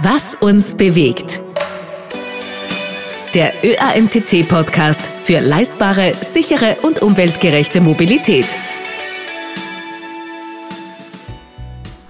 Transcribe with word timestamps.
Was 0.00 0.36
uns 0.36 0.76
bewegt. 0.76 1.42
Der 3.34 3.52
ÖAMTC-Podcast 3.64 5.00
für 5.24 5.40
leistbare, 5.40 6.14
sichere 6.20 6.76
und 6.82 7.02
umweltgerechte 7.02 7.80
Mobilität. 7.80 8.46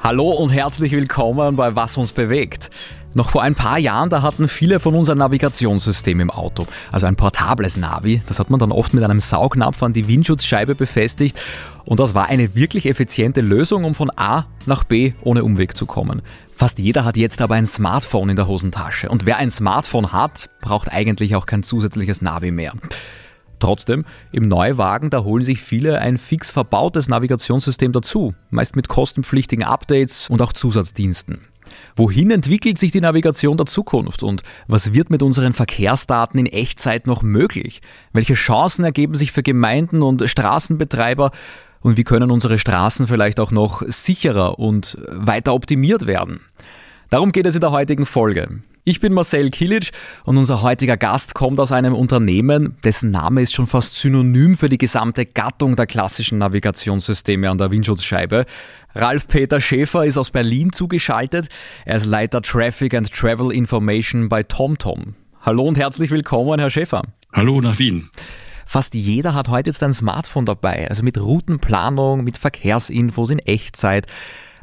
Hallo 0.02 0.32
und 0.32 0.50
herzlich 0.50 0.92
willkommen 0.92 1.56
bei 1.56 1.74
Was 1.74 1.96
uns 1.96 2.12
bewegt. 2.12 2.68
Noch 3.14 3.30
vor 3.30 3.42
ein 3.42 3.54
paar 3.54 3.78
Jahren, 3.78 4.10
da 4.10 4.20
hatten 4.22 4.48
viele 4.48 4.80
von 4.80 4.94
uns 4.94 5.08
ein 5.08 5.18
Navigationssystem 5.18 6.20
im 6.20 6.30
Auto, 6.30 6.66
also 6.92 7.06
ein 7.06 7.16
portables 7.16 7.78
Navi. 7.78 8.20
Das 8.26 8.38
hat 8.38 8.50
man 8.50 8.60
dann 8.60 8.70
oft 8.70 8.92
mit 8.92 9.02
einem 9.02 9.20
Saugnapf 9.20 9.82
an 9.82 9.94
die 9.94 10.08
Windschutzscheibe 10.08 10.74
befestigt 10.74 11.40
und 11.84 12.00
das 12.00 12.14
war 12.14 12.26
eine 12.26 12.54
wirklich 12.54 12.86
effiziente 12.86 13.40
Lösung, 13.40 13.84
um 13.84 13.94
von 13.94 14.10
A 14.16 14.46
nach 14.66 14.84
B 14.84 15.14
ohne 15.22 15.42
Umweg 15.42 15.74
zu 15.76 15.86
kommen. 15.86 16.20
Fast 16.54 16.78
jeder 16.78 17.04
hat 17.04 17.16
jetzt 17.16 17.40
aber 17.40 17.54
ein 17.54 17.66
Smartphone 17.66 18.28
in 18.28 18.36
der 18.36 18.46
Hosentasche 18.46 19.08
und 19.08 19.24
wer 19.24 19.38
ein 19.38 19.50
Smartphone 19.50 20.12
hat, 20.12 20.50
braucht 20.60 20.92
eigentlich 20.92 21.34
auch 21.34 21.46
kein 21.46 21.62
zusätzliches 21.62 22.20
Navi 22.20 22.50
mehr. 22.50 22.74
Trotzdem, 23.58 24.04
im 24.32 24.46
Neuwagen, 24.46 25.10
da 25.10 25.24
holen 25.24 25.42
sich 25.42 25.60
viele 25.60 25.98
ein 25.98 26.18
fix 26.18 26.50
verbautes 26.50 27.08
Navigationssystem 27.08 27.92
dazu, 27.92 28.34
meist 28.50 28.76
mit 28.76 28.88
kostenpflichtigen 28.88 29.64
Updates 29.64 30.28
und 30.30 30.42
auch 30.42 30.52
Zusatzdiensten. 30.52 31.40
Wohin 31.96 32.30
entwickelt 32.30 32.78
sich 32.78 32.92
die 32.92 33.00
Navigation 33.00 33.56
der 33.56 33.66
Zukunft 33.66 34.22
und 34.22 34.42
was 34.66 34.92
wird 34.92 35.10
mit 35.10 35.22
unseren 35.22 35.52
Verkehrsdaten 35.52 36.38
in 36.38 36.46
Echtzeit 36.46 37.06
noch 37.06 37.22
möglich? 37.22 37.80
Welche 38.12 38.34
Chancen 38.34 38.84
ergeben 38.84 39.14
sich 39.14 39.32
für 39.32 39.42
Gemeinden 39.42 40.02
und 40.02 40.28
Straßenbetreiber 40.28 41.30
und 41.80 41.96
wie 41.96 42.04
können 42.04 42.30
unsere 42.30 42.58
Straßen 42.58 43.06
vielleicht 43.06 43.40
auch 43.40 43.50
noch 43.50 43.82
sicherer 43.86 44.58
und 44.58 44.98
weiter 45.08 45.54
optimiert 45.54 46.06
werden? 46.06 46.40
Darum 47.10 47.32
geht 47.32 47.46
es 47.46 47.54
in 47.54 47.60
der 47.60 47.70
heutigen 47.70 48.04
Folge. 48.06 48.60
Ich 48.88 49.00
bin 49.00 49.12
Marcel 49.12 49.50
Kilic 49.50 49.90
und 50.24 50.38
unser 50.38 50.62
heutiger 50.62 50.96
Gast 50.96 51.34
kommt 51.34 51.60
aus 51.60 51.72
einem 51.72 51.94
Unternehmen, 51.94 52.76
dessen 52.84 53.10
Name 53.10 53.42
ist 53.42 53.54
schon 53.54 53.66
fast 53.66 53.96
synonym 53.96 54.56
für 54.56 54.70
die 54.70 54.78
gesamte 54.78 55.26
Gattung 55.26 55.76
der 55.76 55.86
klassischen 55.86 56.38
Navigationssysteme 56.38 57.50
an 57.50 57.58
der 57.58 57.70
Windschutzscheibe. 57.70 58.46
Ralf 58.94 59.28
Peter 59.28 59.60
Schäfer 59.60 60.06
ist 60.06 60.16
aus 60.16 60.30
Berlin 60.30 60.72
zugeschaltet. 60.72 61.48
Er 61.84 61.96
ist 61.96 62.06
Leiter 62.06 62.40
Traffic 62.40 62.94
and 62.94 63.12
Travel 63.12 63.52
Information 63.52 64.28
bei 64.28 64.42
TomTom. 64.42 65.14
Hallo 65.42 65.64
und 65.64 65.78
herzlich 65.78 66.10
willkommen, 66.10 66.58
Herr 66.58 66.70
Schäfer. 66.70 67.02
Hallo 67.32 67.60
nach 67.60 67.78
Wien. 67.78 68.10
Fast 68.64 68.94
jeder 68.94 69.34
hat 69.34 69.48
heute 69.48 69.70
jetzt 69.70 69.82
ein 69.82 69.92
Smartphone 69.92 70.46
dabei, 70.46 70.88
also 70.88 71.02
mit 71.02 71.18
Routenplanung, 71.18 72.24
mit 72.24 72.38
Verkehrsinfos 72.38 73.30
in 73.30 73.38
Echtzeit. 73.38 74.06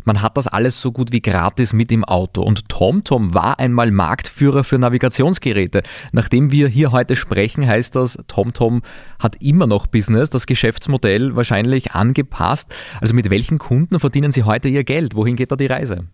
Man 0.05 0.21
hat 0.21 0.37
das 0.37 0.47
alles 0.47 0.79
so 0.79 0.91
gut 0.91 1.11
wie 1.11 1.21
gratis 1.21 1.73
mit 1.73 1.91
im 1.91 2.03
Auto. 2.03 2.43
Und 2.43 2.69
TomTom 2.69 3.33
war 3.33 3.59
einmal 3.59 3.91
Marktführer 3.91 4.63
für 4.63 4.77
Navigationsgeräte. 4.77 5.81
Nachdem 6.11 6.51
wir 6.51 6.67
hier 6.67 6.91
heute 6.91 7.15
sprechen, 7.15 7.67
heißt 7.67 7.95
das, 7.95 8.19
TomTom 8.27 8.83
hat 9.19 9.41
immer 9.41 9.65
noch 9.65 9.87
Business, 9.87 10.29
das 10.29 10.45
Geschäftsmodell 10.45 11.35
wahrscheinlich 11.35 11.93
angepasst. 11.93 12.73
Also 13.01 13.15
mit 13.15 13.31
welchen 13.31 13.57
Kunden 13.57 13.99
verdienen 13.99 14.31
Sie 14.31 14.43
heute 14.43 14.69
Ihr 14.69 14.83
Geld? 14.83 15.15
Wohin 15.15 15.35
geht 15.35 15.51
da 15.51 15.55
die 15.55 15.65
Reise? 15.65 16.05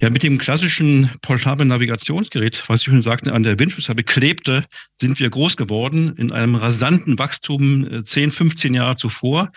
Ja, 0.00 0.10
mit 0.10 0.22
dem 0.22 0.38
klassischen 0.38 1.10
portablen 1.22 1.68
Navigationsgerät, 1.68 2.62
was 2.68 2.80
ich 2.80 2.86
schon 2.86 3.02
sagte, 3.02 3.32
an 3.32 3.42
der 3.42 3.58
Windschutzscheibe 3.58 4.04
klebte, 4.04 4.64
sind 4.94 5.18
wir 5.18 5.28
groß 5.28 5.56
geworden 5.56 6.14
in 6.16 6.32
einem 6.32 6.54
rasanten 6.54 7.18
Wachstum 7.18 8.04
10, 8.04 8.28
äh, 8.28 8.32
15 8.32 8.74
Jahre 8.74 8.96
zuvor 8.96 9.50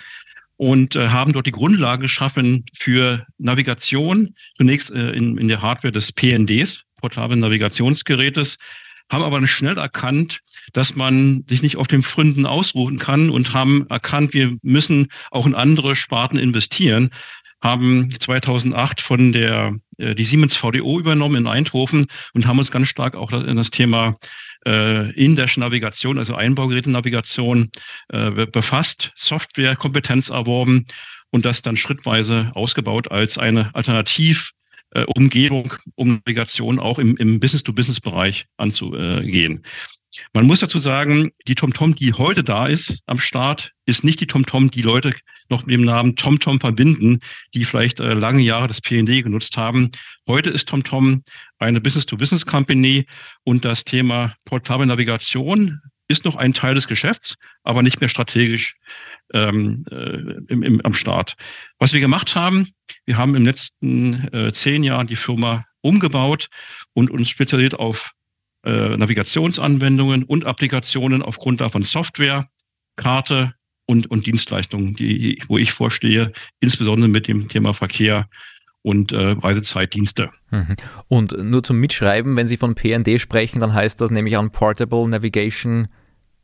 und 0.61 0.95
äh, 0.95 1.07
haben 1.07 1.33
dort 1.33 1.47
die 1.47 1.51
Grundlage 1.51 2.03
geschaffen 2.03 2.65
für 2.77 3.25
Navigation, 3.39 4.35
zunächst 4.57 4.91
äh, 4.91 5.09
in, 5.09 5.39
in 5.39 5.47
der 5.47 5.63
Hardware 5.63 5.91
des 5.91 6.11
PNDs, 6.11 6.83
portablen 6.97 7.39
Navigationsgerätes, 7.39 8.59
haben 9.11 9.23
aber 9.23 9.45
schnell 9.47 9.79
erkannt, 9.79 10.41
dass 10.73 10.95
man 10.95 11.45
sich 11.49 11.63
nicht 11.63 11.77
auf 11.77 11.87
den 11.87 12.03
Fründen 12.03 12.45
ausruhen 12.45 12.99
kann 12.99 13.31
und 13.31 13.55
haben 13.55 13.87
erkannt, 13.89 14.35
wir 14.35 14.55
müssen 14.61 15.07
auch 15.31 15.47
in 15.47 15.55
andere 15.55 15.95
Sparten 15.95 16.37
investieren 16.37 17.09
haben 17.63 18.09
2008 18.19 19.01
von 19.01 19.33
der 19.33 19.75
äh, 19.97 20.15
die 20.15 20.25
Siemens 20.25 20.55
VDO 20.55 20.99
übernommen 20.99 21.37
in 21.37 21.47
Eindhoven 21.47 22.05
und 22.33 22.45
haben 22.45 22.59
uns 22.59 22.71
ganz 22.71 22.87
stark 22.87 23.15
auch 23.15 23.31
in 23.31 23.55
das 23.55 23.71
Thema 23.71 24.15
äh, 24.65 25.11
In-Dash-Navigation, 25.11 26.17
also 26.17 26.35
Einbaugeräte-Navigation 26.35 27.71
äh, 28.09 28.45
befasst, 28.45 29.11
Softwarekompetenz 29.15 30.29
erworben 30.29 30.85
und 31.29 31.45
das 31.45 31.61
dann 31.61 31.77
schrittweise 31.77 32.51
ausgebaut 32.53 33.11
als 33.11 33.37
eine 33.37 33.73
Alternativ- 33.73 34.51
äh, 34.91 35.05
um 35.95 36.21
Navigation 36.25 36.79
auch 36.79 36.99
im, 36.99 37.15
im 37.17 37.39
Business-to-Business-Bereich 37.39 38.45
anzugehen. 38.57 39.63
Man 40.33 40.45
muss 40.45 40.59
dazu 40.59 40.79
sagen, 40.79 41.31
die 41.47 41.55
TomTom, 41.55 41.95
die 41.95 42.13
heute 42.13 42.43
da 42.43 42.67
ist 42.67 43.01
am 43.05 43.19
Start, 43.19 43.71
ist 43.85 44.03
nicht 44.03 44.19
die 44.19 44.27
TomTom, 44.27 44.71
die 44.71 44.81
Leute 44.81 45.13
noch 45.49 45.65
mit 45.65 45.73
dem 45.73 45.85
Namen 45.85 46.15
TomTom 46.15 46.59
verbinden, 46.59 47.19
die 47.53 47.65
vielleicht 47.65 47.99
äh, 47.99 48.13
lange 48.13 48.41
Jahre 48.41 48.67
das 48.67 48.81
PND 48.81 49.23
genutzt 49.23 49.57
haben. 49.57 49.91
Heute 50.27 50.49
ist 50.49 50.67
TomTom 50.69 51.23
eine 51.59 51.81
Business-to-Business-Company 51.81 53.05
und 53.43 53.63
das 53.63 53.83
Thema 53.83 54.35
portable 54.45 54.85
Navigation 54.85 55.79
ist 56.07 56.25
noch 56.25 56.35
ein 56.35 56.53
Teil 56.53 56.75
des 56.75 56.87
Geschäfts, 56.87 57.35
aber 57.63 57.81
nicht 57.81 58.01
mehr 58.01 58.09
strategisch 58.09 58.75
ähm, 59.33 59.85
äh, 59.89 60.43
im, 60.49 60.61
im, 60.61 60.81
am 60.81 60.93
Start. 60.93 61.35
Was 61.79 61.93
wir 61.93 62.01
gemacht 62.01 62.35
haben, 62.35 62.69
wir 63.05 63.17
haben 63.17 63.35
im 63.35 63.45
letzten 63.45 64.27
äh, 64.33 64.51
zehn 64.51 64.83
Jahren 64.83 65.07
die 65.07 65.15
Firma 65.15 65.65
umgebaut 65.79 66.49
und 66.93 67.09
uns 67.09 67.29
spezialisiert 67.29 67.75
auf 67.75 68.11
äh, 68.63 68.97
Navigationsanwendungen 68.97 70.23
und 70.23 70.45
Applikationen 70.45 71.21
aufgrund 71.21 71.61
davon 71.61 71.83
Software, 71.83 72.47
Karte 72.95 73.53
und, 73.85 74.09
und 74.09 74.25
Dienstleistungen, 74.25 74.95
die, 74.95 75.41
wo 75.47 75.57
ich 75.57 75.71
vorstehe, 75.71 76.31
insbesondere 76.59 77.09
mit 77.09 77.27
dem 77.27 77.49
Thema 77.49 77.73
Verkehr 77.73 78.29
und 78.83 79.11
äh, 79.11 79.31
Reisezeitdienste. 79.31 80.29
Mhm. 80.49 80.75
Und 81.07 81.31
nur 81.43 81.63
zum 81.63 81.79
Mitschreiben, 81.79 82.35
wenn 82.35 82.47
Sie 82.47 82.57
von 82.57 82.75
PND 82.75 83.19
sprechen, 83.19 83.59
dann 83.59 83.73
heißt 83.73 84.01
das 84.01 84.11
nämlich 84.11 84.37
an 84.37 84.51
Portable 84.51 85.07
Navigation 85.07 85.87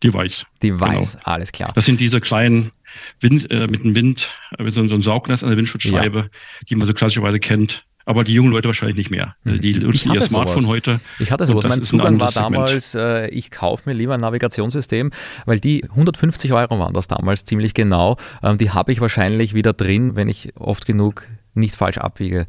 Device. 0.03 0.45
Device, 0.61 1.13
genau. 1.13 1.23
alles 1.23 1.51
klar. 1.51 1.71
Das 1.73 1.85
sind 1.85 1.99
diese 1.99 2.21
kleinen 2.21 2.71
Wind, 3.19 3.49
äh, 3.49 3.67
mit 3.67 3.83
dem 3.83 3.95
Wind, 3.95 4.31
äh, 4.57 4.69
so, 4.69 4.87
so 4.87 4.95
ein 4.95 5.01
Saugnetz 5.01 5.43
an 5.43 5.49
der 5.49 5.57
Windschutzscheibe, 5.57 6.19
ja. 6.19 6.29
die 6.69 6.75
man 6.75 6.85
so 6.85 6.93
klassischerweise 6.93 7.39
kennt, 7.39 7.85
aber 8.07 8.23
die 8.23 8.33
jungen 8.33 8.51
Leute 8.51 8.69
wahrscheinlich 8.69 8.95
nicht 8.95 9.11
mehr. 9.11 9.35
Also 9.43 9.59
die 9.59 9.73
nutzen 9.73 10.13
ihr 10.13 10.21
Smartphone 10.21 10.61
sowas. 10.61 10.69
heute. 10.69 10.99
Ich 11.19 11.29
hatte 11.29 11.45
sowas. 11.45 11.65
Mein 11.67 11.83
Zugang 11.83 12.17
war 12.21 12.31
damals, 12.31 12.95
äh, 12.95 13.27
ich 13.27 13.51
kaufe 13.51 13.89
mir 13.89 13.93
lieber 13.93 14.13
ein 14.13 14.21
Navigationssystem, 14.21 15.11
weil 15.45 15.59
die 15.59 15.83
150 15.83 16.53
Euro 16.53 16.79
waren 16.79 16.93
das 16.93 17.09
damals 17.09 17.43
ziemlich 17.43 17.73
genau. 17.73 18.15
Ähm, 18.41 18.57
die 18.57 18.71
habe 18.71 18.93
ich 18.93 19.01
wahrscheinlich 19.01 19.53
wieder 19.53 19.73
drin, 19.73 20.15
wenn 20.15 20.29
ich 20.29 20.53
oft 20.55 20.85
genug 20.85 21.23
nicht 21.53 21.75
falsch 21.75 21.97
abwiege. 21.97 22.47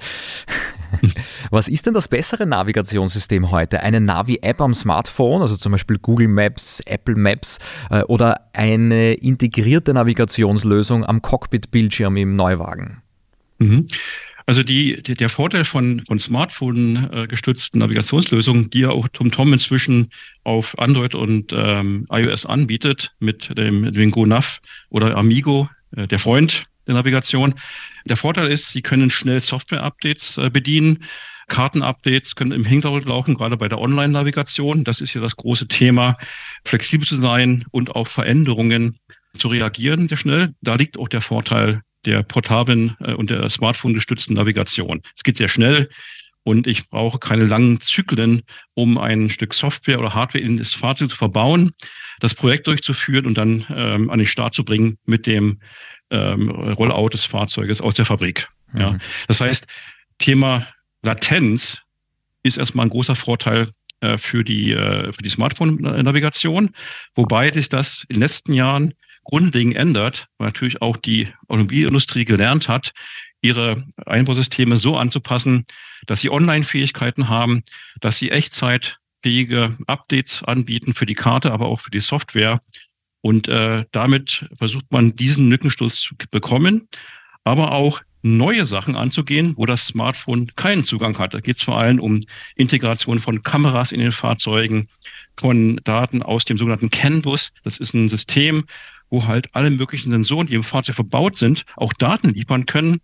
Was 1.51 1.67
ist 1.67 1.87
denn 1.87 1.95
das 1.95 2.07
bessere 2.07 2.47
Navigationssystem 2.47 3.51
heute? 3.51 3.81
Eine 3.81 4.01
Navi-App 4.01 4.61
am 4.61 4.75
Smartphone, 4.75 5.43
also 5.43 5.57
zum 5.57 5.73
Beispiel 5.73 5.99
Google 5.99 6.29
Maps, 6.29 6.81
Apple 6.87 7.17
Maps 7.17 7.59
äh, 7.91 8.03
oder 8.03 8.43
eine 8.53 9.15
integrierte 9.15 9.93
Navigationslösung 9.93 11.05
am 11.05 11.21
Cockpit-Bildschirm 11.21 12.17
im 12.17 12.37
Neuwagen? 12.37 13.03
Mhm. 13.59 13.89
Also 14.49 14.63
die, 14.63 15.03
der 15.03 15.29
Vorteil 15.29 15.67
von, 15.67 16.03
von 16.07 16.19
Smartphone-gestützten 16.19 17.81
Navigationslösungen, 17.81 18.71
die 18.71 18.81
ja 18.81 18.89
auch 18.89 19.07
TomTom 19.09 19.53
inzwischen 19.53 20.09
auf 20.43 20.79
Android 20.79 21.15
und 21.15 21.53
ähm, 21.55 22.07
iOS 22.11 22.47
anbietet, 22.47 23.13
mit 23.19 23.55
dem, 23.59 23.93
dem 23.93 24.11
GoNav 24.11 24.61
oder 24.89 25.19
Amigo, 25.19 25.69
äh, 25.95 26.07
der 26.07 26.19
Freund 26.19 26.65
der 26.87 26.95
Navigation. 26.95 27.57
Der 28.07 28.17
Vorteil 28.17 28.51
ist, 28.51 28.71
Sie 28.71 28.81
können 28.81 29.11
schnell 29.11 29.43
Software-Updates 29.43 30.39
äh, 30.39 30.49
bedienen. 30.49 31.05
Kartenupdates 31.49 32.35
können 32.35 32.53
im 32.53 32.65
Hintergrund 32.65 33.05
laufen, 33.05 33.35
gerade 33.35 33.59
bei 33.59 33.69
der 33.69 33.79
Online-Navigation. 33.79 34.83
Das 34.83 35.03
ist 35.03 35.13
ja 35.13 35.21
das 35.21 35.37
große 35.37 35.69
Thema, 35.69 36.17
flexibel 36.65 37.07
zu 37.07 37.21
sein 37.21 37.67
und 37.71 37.95
auf 37.95 38.09
Veränderungen 38.09 38.99
zu 39.37 39.49
reagieren 39.49 40.09
sehr 40.09 40.17
schnell. 40.17 40.55
Da 40.63 40.77
liegt 40.77 40.99
auch 40.99 41.09
der 41.09 41.21
Vorteil 41.21 41.83
der 42.05 42.23
portablen 42.23 42.97
äh, 43.01 43.15
und 43.15 43.31
der 43.31 43.49
Smartphone-gestützten 43.51 44.35
Navigation. 44.35 45.03
Es 45.17 45.25
geht 45.25 45.37
sehr 45.37 45.49
schnell 45.49 45.89
und 46.45 46.67
ich 46.67 46.89
brauche 46.89 47.19
keine 47.19 47.45
langen 47.45 47.81
Zyklen, 47.81 48.43
um 48.75 48.97
ein 48.99 49.29
Stück 49.29 49.53
Software 49.53 49.99
oder 49.99 50.15
Hardware 50.15 50.43
in 50.43 50.57
das 50.57 50.75
Fahrzeug 50.75 51.11
zu 51.11 51.17
verbauen, 51.17 51.73
das 52.21 52.35
Projekt 52.35 52.67
durchzuführen 52.67 53.27
und 53.27 53.37
dann 53.37 53.67
ähm, 53.71 54.11
an 54.11 54.19
den 54.19 54.27
Start 54.27 54.55
zu 54.55 54.65
bringen 54.65 54.99
mit 55.05 55.27
dem 55.27 55.61
ähm, 56.11 56.51
Rollout 56.51 57.11
des 57.11 57.25
Fahrzeuges 57.25 57.81
aus 57.81 57.95
der 57.95 58.07
Fabrik. 58.07 58.49
Mhm. 58.73 58.81
Ja. 58.81 58.99
Das 59.27 59.41
heißt, 59.41 59.67
Thema 60.19 60.67
Latenz 61.03 61.83
ist 62.43 62.57
erstmal 62.57 62.87
ein 62.87 62.91
großer 62.91 63.15
Vorteil 63.15 63.71
äh, 64.01 64.17
für 64.17 64.45
die, 64.45 64.73
äh, 64.73 65.13
für 65.13 65.23
die 65.23 65.29
Smartphone-Navigation, 65.29 66.71
wobei 67.15 67.53
sich 67.53 67.69
das 67.69 68.05
in 68.09 68.17
den 68.17 68.21
letzten 68.21 68.55
Jahren 68.55 68.95
grundlegend 69.29 69.77
ändert, 69.77 70.27
weil 70.39 70.49
natürlich 70.49 70.81
auch 70.81 70.97
die 70.97 71.29
Automobilindustrie 71.49 72.25
gelernt 72.25 72.69
hat, 72.69 72.93
ihre 73.43 73.85
Einbausysteme 74.07 74.79
so 74.79 74.97
anzupassen, 74.97 75.67
dass 76.07 76.23
sie 76.23 76.31
Online-Fähigkeiten 76.31 77.29
haben, 77.29 77.63
dass 78.01 78.19
sie 78.19 78.31
echtzeitfähige 78.31 79.77
Updates 79.87 80.43
anbieten 80.43 80.95
für 80.95 81.07
die 81.07 81.15
Karte, 81.15 81.53
aber 81.53 81.67
auch 81.67 81.81
für 81.81 81.91
die 81.91 82.01
Software. 82.01 82.61
Und 83.21 83.49
äh, 83.49 83.85
damit 83.93 84.47
versucht 84.57 84.91
man 84.91 85.15
diesen 85.15 85.51
Lückenstoß 85.51 86.01
zu 86.01 86.15
bekommen, 86.31 86.89
aber 87.45 87.73
auch 87.73 88.01
neue 88.23 88.67
Sachen 88.67 88.97
anzugehen, 88.97 89.57
wo 89.57 89.67
das 89.67 89.87
Smartphone 89.87 90.49
keinen 90.57 90.85
Zugang 90.85 91.19
hat. 91.19 91.35
Da 91.35 91.41
geht 91.41 91.57
es 91.57 91.63
vor 91.63 91.79
allem 91.79 92.01
um 92.01 92.23
Integration 92.57 93.21
von 93.21 93.43
Kameras 93.43 93.93
in 93.93 94.01
den 94.01 94.13
Fahrzeugen, 94.13 94.89
von 95.39 95.81
Daten 95.85 96.23
aus 96.23 96.45
dem 96.45 96.57
sogenannten 96.57 96.91
CAN-Bus. 96.91 97.53
Das 97.63 97.79
ist 97.79 97.95
ein 97.95 98.09
System, 98.09 98.65
wo 99.11 99.27
halt 99.27 99.55
alle 99.55 99.71
möglichen 99.71 100.11
Sensoren, 100.11 100.47
die 100.47 100.55
im 100.55 100.65
Fahrzeug 100.65 100.97
verbaut 100.97 101.37
sind, 101.37 101.65
auch 101.77 101.93
Daten 101.93 102.31
liefern 102.31 102.67
können, 102.67 103.01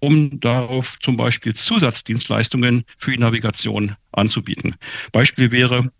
um 0.00 0.40
darauf 0.40 0.98
zum 1.00 1.16
Beispiel 1.16 1.54
Zusatzdienstleistungen 1.54 2.84
für 2.98 3.12
die 3.12 3.18
Navigation 3.18 3.96
anzubieten. 4.12 4.76
Beispiel 5.12 5.50
wäre, 5.50 5.90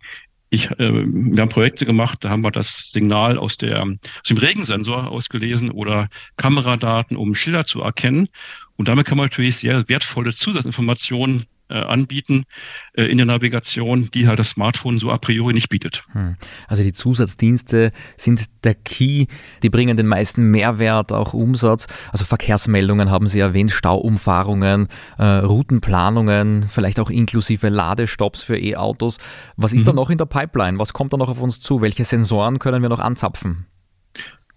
ich, 0.49 0.69
äh, 0.71 0.77
wir 0.79 1.41
haben 1.41 1.49
Projekte 1.49 1.85
gemacht, 1.85 2.19
da 2.21 2.29
haben 2.29 2.43
wir 2.43 2.51
das 2.51 2.91
Signal 2.91 3.37
aus, 3.37 3.57
der, 3.57 3.81
aus 3.83 4.27
dem 4.27 4.37
Regensensor 4.37 5.07
ausgelesen 5.09 5.71
oder 5.71 6.07
Kameradaten, 6.37 7.17
um 7.17 7.35
Schilder 7.35 7.65
zu 7.65 7.81
erkennen. 7.81 8.27
Und 8.75 8.87
damit 8.87 9.05
kann 9.07 9.17
man 9.17 9.25
natürlich 9.25 9.57
sehr 9.57 9.87
wertvolle 9.89 10.33
Zusatzinformationen 10.33 11.45
äh, 11.69 11.75
anbieten 11.75 12.45
äh, 12.93 13.05
in 13.05 13.17
der 13.17 13.25
Navigation, 13.25 14.09
die 14.13 14.27
halt 14.27 14.39
das 14.39 14.49
Smartphone 14.49 14.99
so 14.99 15.11
a 15.11 15.17
priori 15.17 15.53
nicht 15.53 15.69
bietet. 15.69 16.03
Hm. 16.11 16.35
Also 16.67 16.83
die 16.83 16.93
Zusatzdienste 16.93 17.91
sind 18.17 18.45
der 18.63 18.75
Key, 18.75 19.25
die 19.63 19.69
bringen 19.69 19.97
den 19.97 20.07
meisten 20.07 20.51
Mehrwert, 20.51 21.11
auch 21.11 21.33
Umsatz. 21.33 21.87
Also 22.11 22.25
Verkehrsmeldungen 22.25 23.09
haben 23.09 23.27
Sie 23.27 23.39
erwähnt, 23.39 23.71
Stauumfahrungen, 23.71 24.87
äh, 25.17 25.25
Routenplanungen, 25.25 26.67
vielleicht 26.69 26.99
auch 26.99 27.09
inklusive 27.09 27.69
Ladestops 27.69 28.43
für 28.43 28.57
E-Autos. 28.57 29.17
Was 29.57 29.73
ist 29.73 29.81
mhm. 29.81 29.85
da 29.85 29.93
noch 29.93 30.09
in 30.09 30.17
der 30.17 30.25
Pipeline? 30.25 30.79
Was 30.79 30.93
kommt 30.93 31.13
da 31.13 31.17
noch 31.17 31.29
auf 31.29 31.41
uns 31.41 31.59
zu? 31.59 31.81
Welche 31.81 32.05
Sensoren 32.05 32.59
können 32.59 32.81
wir 32.81 32.89
noch 32.89 32.99
anzapfen? 32.99 33.65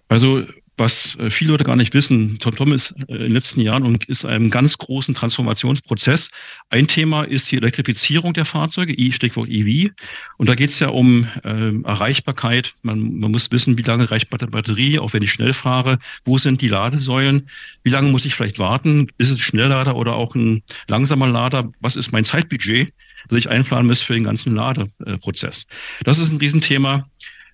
Also 0.08 0.42
was 0.78 1.16
äh, 1.16 1.30
viele 1.30 1.52
Leute 1.52 1.64
gar 1.64 1.76
nicht 1.76 1.94
wissen. 1.94 2.38
TomTom 2.38 2.72
ist 2.72 2.94
äh, 3.08 3.12
in 3.12 3.18
den 3.18 3.32
letzten 3.32 3.60
Jahren 3.60 3.84
und 3.84 4.04
ist 4.04 4.24
einem 4.24 4.50
ganz 4.50 4.78
großen 4.78 5.14
Transformationsprozess. 5.14 6.30
Ein 6.70 6.88
Thema 6.88 7.24
ist 7.24 7.50
die 7.50 7.56
Elektrifizierung 7.56 8.32
der 8.32 8.44
Fahrzeuge, 8.44 8.94
Stichwort 9.12 9.48
EV. 9.48 9.90
Und 10.36 10.48
da 10.48 10.54
geht 10.54 10.70
es 10.70 10.78
ja 10.78 10.88
um 10.88 11.26
äh, 11.44 11.82
Erreichbarkeit. 11.84 12.74
Man, 12.82 13.18
man 13.18 13.30
muss 13.30 13.50
wissen, 13.50 13.76
wie 13.76 13.82
lange 13.82 14.10
reicht 14.10 14.28
die 14.32 14.46
Batterie, 14.46 14.98
auch 14.98 15.12
wenn 15.12 15.22
ich 15.22 15.32
schnell 15.32 15.54
fahre. 15.54 15.98
Wo 16.24 16.38
sind 16.38 16.62
die 16.62 16.68
Ladesäulen? 16.68 17.48
Wie 17.82 17.90
lange 17.90 18.10
muss 18.10 18.24
ich 18.24 18.34
vielleicht 18.34 18.58
warten? 18.58 19.08
Ist 19.18 19.30
es 19.30 19.40
Schnelllader 19.40 19.96
oder 19.96 20.14
auch 20.14 20.34
ein 20.34 20.62
langsamer 20.86 21.26
Lader? 21.26 21.70
Was 21.80 21.96
ist 21.96 22.12
mein 22.12 22.24
Zeitbudget, 22.24 22.92
das 23.28 23.38
ich 23.38 23.48
einplanen 23.48 23.86
muss 23.86 24.02
für 24.02 24.14
den 24.14 24.24
ganzen 24.24 24.54
Ladeprozess? 24.54 25.66
Das 26.04 26.18
ist 26.18 26.30
ein 26.30 26.38
Riesenthema 26.38 27.08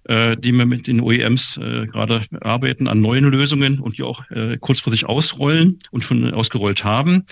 die 0.07 0.53
wir 0.53 0.67
mit 0.67 0.87
den 0.87 1.01
OEMs 1.01 1.57
äh, 1.57 1.87
gerade 1.87 2.23
arbeiten 2.43 2.89
an 2.89 3.01
neuen 3.01 3.25
Lösungen 3.25 3.81
und 3.81 3.97
die 3.97 4.03
auch 4.03 4.31
äh, 4.31 4.59
kurzfristig 4.59 5.07
ausrollen 5.07 5.79
und 5.91 6.05
schon 6.05 6.33
ausgerollt 6.35 6.85
haben. 6.85 7.25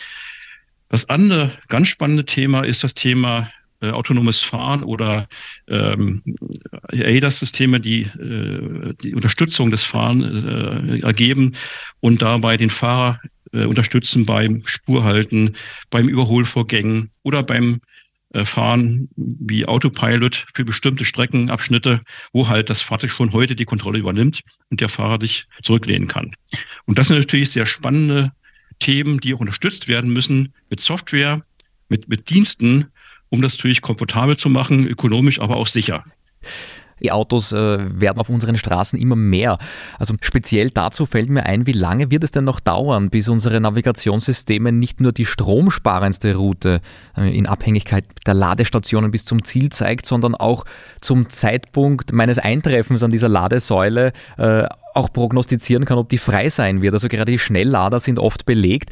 Das 0.89 1.09
andere 1.09 1.53
ganz 1.69 1.89
spannende 1.89 2.25
Thema 2.25 2.63
ist 2.63 2.85
das 2.85 2.95
Thema 2.95 3.51
äh, 3.83 3.91
autonomes 3.91 4.41
Fahren 4.41 4.85
oder 4.85 5.27
ähm, 5.67 6.23
ADAS-Systeme, 6.93 7.81
die 7.81 8.03
äh, 8.03 8.95
die 9.03 9.15
Unterstützung 9.15 9.71
des 9.71 9.85
Fahrens 9.85 10.45
äh, 10.45 11.01
ergeben 11.01 11.57
und 12.01 12.23
dabei 12.23 12.57
den 12.57 12.71
Fahrer 12.71 13.19
äh, 13.53 13.65
unterstützen 13.65 14.25
beim 14.25 14.63
Spurhalten, 14.67 15.57
beim 15.91 16.09
Überholvorgängen 16.09 17.11
oder 17.23 17.43
beim 17.43 17.75
äh, 17.75 17.79
fahren 18.45 19.09
wie 19.17 19.67
Autopilot 19.67 20.47
für 20.55 20.65
bestimmte 20.65 21.05
Streckenabschnitte, 21.05 22.01
wo 22.33 22.49
halt 22.49 22.71
das 22.71 22.81
Fahrzeug 22.81 23.11
schon 23.11 23.33
heute 23.33 23.55
die 23.55 23.65
Kontrolle 23.65 23.99
übernimmt 23.99 24.43
und 24.71 24.81
der 24.81 24.89
Fahrer 24.89 25.21
sich 25.21 25.47
zurücklehnen 25.63 26.09
kann. 26.09 26.35
Und 26.87 26.99
das 26.99 27.09
sind 27.09 27.19
natürlich 27.19 27.51
sehr 27.51 27.67
spannende 27.67 28.33
Themen, 28.79 29.21
die 29.21 29.35
auch 29.35 29.41
unterstützt 29.41 29.87
werden 29.89 30.13
müssen 30.13 30.53
mit 30.71 30.81
Software, 30.81 31.43
mit, 31.89 32.09
mit 32.09 32.31
Diensten, 32.31 32.87
um 33.29 33.43
das 33.43 33.57
natürlich 33.57 33.83
komfortabel 33.83 34.37
zu 34.37 34.49
machen, 34.49 34.87
ökonomisch, 34.87 35.41
aber 35.41 35.57
auch 35.57 35.67
sicher. 35.67 36.05
E-Autos 37.05 37.53
äh, 37.53 37.79
werden 38.01 38.19
auf 38.19 38.29
unseren 38.29 38.57
Straßen 38.57 38.99
immer 38.99 39.17
mehr. 39.17 39.59
Also 39.99 40.15
speziell 40.21 40.71
dazu 40.71 41.07
fällt 41.07 41.31
mir 41.31 41.45
ein, 41.45 41.67
wie 41.67 41.73
lange 41.73 42.11
wird 42.11 42.25
es 42.25 42.31
denn 42.31 42.45
noch 42.45 42.61
dauern, 42.61 43.11
bis 43.11 43.29
unsere 43.29 43.61
Navigationssysteme 43.61 44.73
nicht 44.73 45.01
nur 45.01 45.13
die 45.13 45.27
stromsparendste 45.27 46.35
Route 46.37 46.81
äh, 47.17 47.37
in 47.37 47.47
Abhängigkeit 47.47 48.05
der 48.27 48.35
Ladestationen 48.35 49.11
bis 49.11 49.25
zum 49.25 49.45
Ziel 49.45 49.71
zeigt, 49.71 50.07
sondern 50.07 50.35
auch 50.35 50.65
zum 51.01 51.29
Zeitpunkt 51.29 52.13
meines 52.13 52.39
Eintreffens 52.39 53.03
an 53.03 53.11
dieser 53.11 53.29
Ladesäule 53.29 54.13
äh, 54.39 54.65
auch 54.95 55.13
prognostizieren 55.13 55.85
kann, 55.85 55.99
ob 55.99 56.09
die 56.09 56.19
frei 56.19 56.49
sein 56.49 56.83
wird. 56.83 56.95
Also 56.95 57.09
gerade 57.09 57.33
die 57.33 57.39
Schnelllader 57.39 58.01
sind 58.01 58.19
oft 58.19 58.45
belegt. 58.47 58.91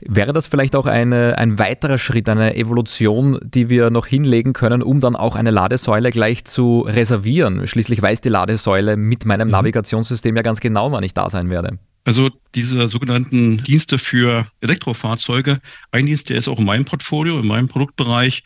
Wäre 0.00 0.34
das 0.34 0.46
vielleicht 0.46 0.76
auch 0.76 0.84
eine, 0.84 1.38
ein 1.38 1.58
weiterer 1.58 1.96
Schritt, 1.96 2.28
eine 2.28 2.54
Evolution, 2.56 3.38
die 3.42 3.70
wir 3.70 3.88
noch 3.88 4.06
hinlegen 4.06 4.52
können, 4.52 4.82
um 4.82 5.00
dann 5.00 5.16
auch 5.16 5.36
eine 5.36 5.50
Ladesäule 5.50 6.10
gleich 6.10 6.44
zu 6.44 6.80
reservieren? 6.80 7.66
Schließlich 7.66 8.02
weiß 8.02 8.20
die 8.20 8.28
Ladesäule 8.28 8.96
mit 8.96 9.24
meinem 9.24 9.48
mhm. 9.48 9.52
Navigationssystem 9.52 10.36
ja 10.36 10.42
ganz 10.42 10.60
genau, 10.60 10.92
wann 10.92 11.02
ich 11.02 11.14
da 11.14 11.30
sein 11.30 11.48
werde. 11.48 11.78
Also 12.04 12.30
diese 12.54 12.86
sogenannten 12.88 13.64
Dienste 13.64 13.98
für 13.98 14.46
Elektrofahrzeuge, 14.60 15.60
ein 15.90 16.06
Dienst, 16.06 16.28
der 16.28 16.36
ist 16.36 16.46
auch 16.46 16.58
in 16.58 16.64
meinem 16.64 16.84
Portfolio, 16.84 17.40
in 17.40 17.46
meinem 17.46 17.66
Produktbereich. 17.66 18.42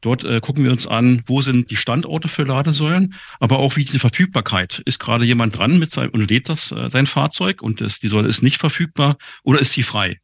Dort 0.00 0.24
äh, 0.24 0.40
gucken 0.40 0.64
wir 0.64 0.70
uns 0.70 0.86
an, 0.86 1.22
wo 1.26 1.42
sind 1.42 1.70
die 1.70 1.76
Standorte 1.76 2.28
für 2.28 2.44
Ladesäulen, 2.44 3.14
aber 3.40 3.58
auch 3.58 3.76
wie 3.76 3.84
die 3.84 3.98
Verfügbarkeit. 3.98 4.80
Ist 4.86 5.00
gerade 5.00 5.24
jemand 5.24 5.58
dran 5.58 5.78
mit 5.78 5.90
seinem 5.90 6.10
und 6.10 6.30
lädt 6.30 6.48
das 6.48 6.72
äh, 6.72 6.88
sein 6.88 7.06
Fahrzeug 7.06 7.62
und 7.62 7.80
das, 7.80 7.98
die 7.98 8.08
Säule 8.08 8.28
ist 8.28 8.42
nicht 8.42 8.58
verfügbar 8.58 9.18
oder 9.42 9.60
ist 9.60 9.72
sie 9.72 9.82
frei? 9.82 10.18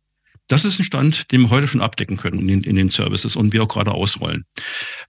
Das 0.51 0.65
ist 0.65 0.81
ein 0.81 0.85
Stand, 0.85 1.31
den 1.31 1.43
wir 1.43 1.51
heute 1.51 1.69
schon 1.69 1.81
abdecken 1.81 2.17
können 2.17 2.41
in 2.41 2.49
den, 2.49 2.63
in 2.65 2.75
den 2.75 2.89
Services 2.89 3.37
und 3.37 3.53
wir 3.53 3.63
auch 3.63 3.69
gerade 3.69 3.93
ausrollen. 3.93 4.47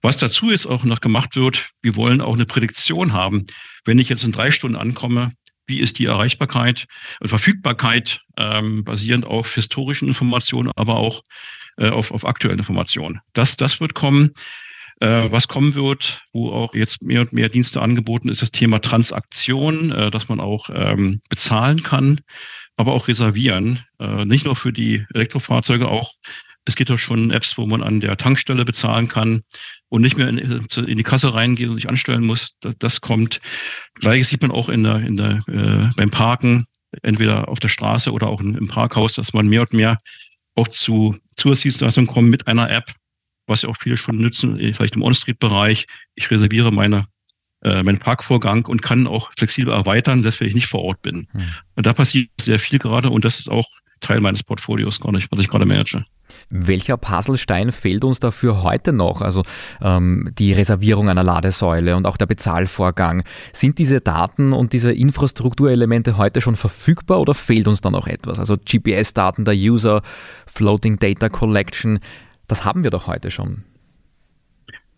Was 0.00 0.16
dazu 0.16 0.52
jetzt 0.52 0.66
auch 0.66 0.84
noch 0.84 1.00
gemacht 1.00 1.34
wird, 1.34 1.70
wir 1.82 1.96
wollen 1.96 2.20
auch 2.20 2.34
eine 2.34 2.46
Prädiktion 2.46 3.12
haben. 3.12 3.46
Wenn 3.84 3.98
ich 3.98 4.08
jetzt 4.08 4.22
in 4.22 4.30
drei 4.30 4.52
Stunden 4.52 4.76
ankomme, 4.76 5.32
wie 5.66 5.80
ist 5.80 5.98
die 5.98 6.06
Erreichbarkeit 6.06 6.86
und 7.18 7.28
Verfügbarkeit 7.28 8.20
ähm, 8.36 8.84
basierend 8.84 9.24
auf 9.24 9.52
historischen 9.52 10.06
Informationen, 10.06 10.70
aber 10.76 10.98
auch 10.98 11.22
äh, 11.76 11.88
auf, 11.88 12.12
auf 12.12 12.24
aktuellen 12.24 12.58
Informationen. 12.58 13.18
Das, 13.32 13.56
das 13.56 13.80
wird 13.80 13.94
kommen. 13.94 14.34
Äh, 15.00 15.32
was 15.32 15.48
kommen 15.48 15.74
wird, 15.74 16.22
wo 16.32 16.52
auch 16.52 16.76
jetzt 16.76 17.02
mehr 17.02 17.22
und 17.22 17.32
mehr 17.32 17.48
Dienste 17.48 17.82
angeboten 17.82 18.28
ist, 18.28 18.42
das 18.42 18.52
Thema 18.52 18.78
Transaktion, 18.80 19.90
äh, 19.90 20.12
dass 20.12 20.28
man 20.28 20.38
auch 20.38 20.70
ähm, 20.72 21.20
bezahlen 21.28 21.82
kann 21.82 22.20
aber 22.76 22.92
auch 22.92 23.08
reservieren. 23.08 23.84
Äh, 23.98 24.24
nicht 24.24 24.44
nur 24.44 24.56
für 24.56 24.72
die 24.72 25.04
Elektrofahrzeuge, 25.14 25.88
auch 25.88 26.12
es 26.64 26.76
gibt 26.76 26.90
auch 26.90 26.98
schon 26.98 27.30
Apps, 27.30 27.58
wo 27.58 27.66
man 27.66 27.82
an 27.82 28.00
der 28.00 28.16
Tankstelle 28.16 28.64
bezahlen 28.64 29.08
kann 29.08 29.42
und 29.88 30.02
nicht 30.02 30.16
mehr 30.16 30.28
in, 30.28 30.38
in 30.38 30.96
die 30.96 31.02
Kasse 31.02 31.34
reingehen 31.34 31.70
und 31.70 31.76
sich 31.76 31.88
anstellen 31.88 32.24
muss. 32.24 32.56
Das, 32.60 32.76
das 32.78 33.00
kommt. 33.00 33.40
Gleiches 33.94 34.28
sieht 34.28 34.42
man 34.42 34.52
auch 34.52 34.68
in 34.68 34.84
der, 34.84 34.96
in 34.96 35.16
der, 35.16 35.40
äh, 35.48 35.90
beim 35.96 36.10
Parken, 36.10 36.66
entweder 37.02 37.48
auf 37.48 37.58
der 37.58 37.68
Straße 37.68 38.12
oder 38.12 38.28
auch 38.28 38.40
im 38.40 38.68
Parkhaus, 38.68 39.14
dass 39.14 39.32
man 39.32 39.48
mehr 39.48 39.62
und 39.62 39.72
mehr 39.72 39.98
auch 40.54 40.68
zu 40.68 41.16
Zusatzdienstleistungen 41.36 42.08
kommt 42.08 42.28
mit 42.28 42.46
einer 42.46 42.70
App, 42.70 42.92
was 43.46 43.62
ja 43.62 43.68
auch 43.68 43.76
viele 43.76 43.96
schon 43.96 44.18
nutzen, 44.18 44.58
vielleicht 44.58 44.94
im 44.94 45.02
On-Street-Bereich. 45.02 45.86
Ich 46.14 46.30
reserviere 46.30 46.70
meine 46.70 47.06
äh, 47.62 47.82
meinen 47.82 47.98
Parkvorgang 47.98 48.66
und 48.66 48.82
kann 48.82 49.06
auch 49.06 49.30
flexibel 49.36 49.72
erweitern, 49.72 50.22
selbst 50.22 50.40
wenn 50.40 50.48
ich 50.48 50.54
nicht 50.54 50.66
vor 50.66 50.82
Ort 50.82 51.02
bin. 51.02 51.28
Hm. 51.32 51.42
Und 51.76 51.86
da 51.86 51.92
passiert 51.92 52.28
sehr 52.40 52.58
viel 52.58 52.78
gerade 52.78 53.10
und 53.10 53.24
das 53.24 53.38
ist 53.38 53.50
auch 53.50 53.68
Teil 54.00 54.20
meines 54.20 54.42
Portfolios, 54.42 55.00
gar 55.00 55.12
nicht, 55.12 55.30
was 55.30 55.40
ich 55.40 55.48
gerade 55.48 55.64
manage. 55.64 56.04
Welcher 56.50 56.96
Puzzlestein 56.96 57.72
fehlt 57.72 58.04
uns 58.04 58.20
dafür 58.20 58.62
heute 58.62 58.92
noch? 58.92 59.22
Also 59.22 59.42
ähm, 59.80 60.30
die 60.38 60.52
Reservierung 60.52 61.08
einer 61.08 61.22
Ladesäule 61.22 61.96
und 61.96 62.06
auch 62.06 62.16
der 62.16 62.26
Bezahlvorgang. 62.26 63.22
Sind 63.52 63.78
diese 63.78 64.00
Daten 64.00 64.52
und 64.52 64.72
diese 64.72 64.92
Infrastrukturelemente 64.92 66.16
heute 66.16 66.40
schon 66.40 66.56
verfügbar 66.56 67.20
oder 67.20 67.34
fehlt 67.34 67.68
uns 67.68 67.80
da 67.80 67.90
noch 67.90 68.06
etwas? 68.06 68.38
Also 68.38 68.56
GPS-Daten 68.56 69.44
der 69.44 69.54
User, 69.54 70.02
Floating 70.46 70.98
Data 70.98 71.28
Collection, 71.28 72.00
das 72.48 72.64
haben 72.64 72.82
wir 72.82 72.90
doch 72.90 73.06
heute 73.06 73.30
schon. 73.30 73.64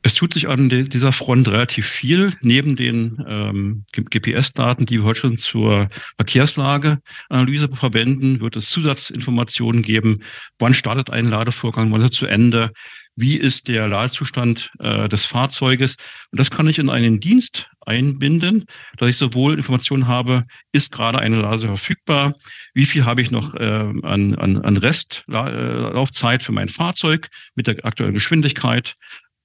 Es 0.06 0.12
tut 0.12 0.34
sich 0.34 0.49
an 0.49 0.68
dieser 0.68 1.12
Front 1.12 1.49
relativ 1.49 1.87
viel. 1.87 2.34
Neben 2.42 2.76
den 2.76 3.25
ähm, 3.26 3.87
GPS-Daten, 3.94 4.84
die 4.84 4.99
wir 4.99 5.04
heute 5.04 5.20
schon 5.20 5.38
zur 5.38 5.88
Verkehrslageanalyse 6.16 7.70
verwenden, 7.73 8.40
wird 8.40 8.54
es 8.56 8.68
Zusatzinformationen 8.68 9.80
geben. 9.80 10.18
Wann 10.58 10.75
startet 10.75 11.08
ein 11.08 11.30
Ladevorgang? 11.30 11.90
Wann 11.90 12.02
ist 12.02 12.08
er 12.08 12.11
zu 12.11 12.26
Ende? 12.26 12.73
Wie 13.16 13.37
ist 13.37 13.66
der 13.68 13.88
Ladezustand 13.88 14.73
äh, 14.78 15.08
des 15.08 15.25
Fahrzeuges? 15.25 15.96
Und 16.32 16.38
das 16.38 16.50
kann 16.50 16.66
ich 16.66 16.78
in 16.78 16.90
einen 16.90 17.20
Dienst 17.20 17.70
einbinden, 17.87 18.66
dass 18.99 19.08
ich 19.08 19.16
sowohl 19.16 19.54
Informationen 19.54 20.08
habe, 20.08 20.42
ist 20.73 20.90
gerade 20.90 21.18
eine 21.18 21.37
Lade 21.37 21.61
verfügbar? 21.61 22.34
Wie 22.75 22.87
viel 22.87 23.04
habe 23.04 23.23
ich 23.23 23.30
noch 23.30 23.54
äh, 23.54 23.64
an, 24.02 24.34
an, 24.34 24.56
an 24.58 24.76
Restlaufzeit 24.76 26.42
für 26.42 26.52
mein 26.52 26.68
Fahrzeug 26.68 27.28
mit 27.54 27.68
der 27.68 27.84
aktuellen 27.84 28.14
Geschwindigkeit? 28.14 28.94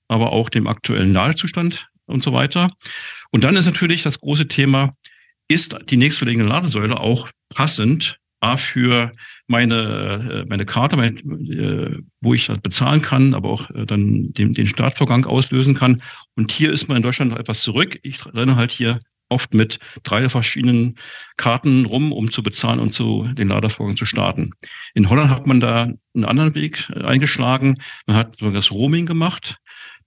Aber 0.09 0.33
auch 0.33 0.49
dem 0.49 0.67
aktuellen 0.67 1.13
Ladezustand 1.13 1.87
und 2.05 2.21
so 2.21 2.33
weiter. 2.33 2.67
Und 3.31 3.43
dann 3.45 3.55
ist 3.55 3.67
natürlich 3.67 4.03
das 4.03 4.19
große 4.19 4.47
Thema, 4.47 4.95
ist 5.47 5.77
die 5.89 5.97
nächstgelegene 5.97 6.47
Ladesäule 6.47 6.99
auch 6.99 7.29
passend 7.49 8.19
A 8.41 8.55
für 8.57 9.11
meine, 9.47 10.43
äh, 10.45 10.45
meine 10.47 10.65
Karte, 10.65 10.95
mein, 10.95 11.17
äh, 11.17 11.97
wo 12.21 12.33
ich 12.33 12.47
halt 12.47 12.63
bezahlen 12.63 13.01
kann, 13.01 13.33
aber 13.33 13.49
auch 13.49 13.69
äh, 13.71 13.85
dann 13.85 14.31
den, 14.31 14.53
den 14.53 14.67
Startvorgang 14.67 15.25
auslösen 15.25 15.75
kann. 15.75 16.01
Und 16.35 16.51
hier 16.51 16.71
ist 16.71 16.87
man 16.87 16.97
in 16.97 17.03
Deutschland 17.03 17.31
noch 17.31 17.39
etwas 17.39 17.61
zurück. 17.61 17.99
Ich 18.01 18.25
renne 18.33 18.55
halt 18.55 18.71
hier 18.71 18.99
oft 19.27 19.53
mit 19.53 19.79
drei 20.03 20.29
verschiedenen 20.29 20.95
Karten 21.37 21.85
rum, 21.85 22.11
um 22.11 22.31
zu 22.31 22.41
bezahlen 22.41 22.79
und 22.79 22.91
zu 22.91 23.27
den 23.33 23.49
Ladevorgang 23.49 23.95
zu 23.95 24.05
starten. 24.05 24.51
In 24.93 25.09
Holland 25.09 25.29
hat 25.29 25.45
man 25.45 25.59
da 25.59 25.83
einen 25.83 26.25
anderen 26.25 26.55
Weg 26.55 26.89
eingeschlagen. 26.95 27.75
Man 28.07 28.15
hat 28.15 28.37
das 28.41 28.71
Roaming 28.71 29.05
gemacht 29.05 29.59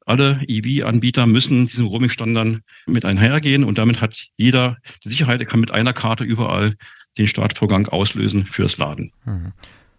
alle 0.07 0.43
EV-Anbieter 0.47 1.27
müssen 1.27 1.67
diesem 1.67 1.87
Roaming-Standard 1.87 2.61
mit 2.87 3.05
einhergehen 3.05 3.65
und 3.65 3.79
damit 3.79 4.01
hat 4.01 4.29
jeder 4.37 4.77
die 5.05 5.11
Sicherheit, 5.11 5.41
er 5.41 5.47
kann 5.47 5.61
mit 5.61 5.71
einer 5.71 5.93
Karte 5.93 6.25
überall 6.25 6.77
den 7.19 7.29
Startvorgang 7.29 7.89
auslösen 7.89 8.47
fürs 8.47 8.79
Laden. 8.79 9.13
Mhm. 9.25 9.53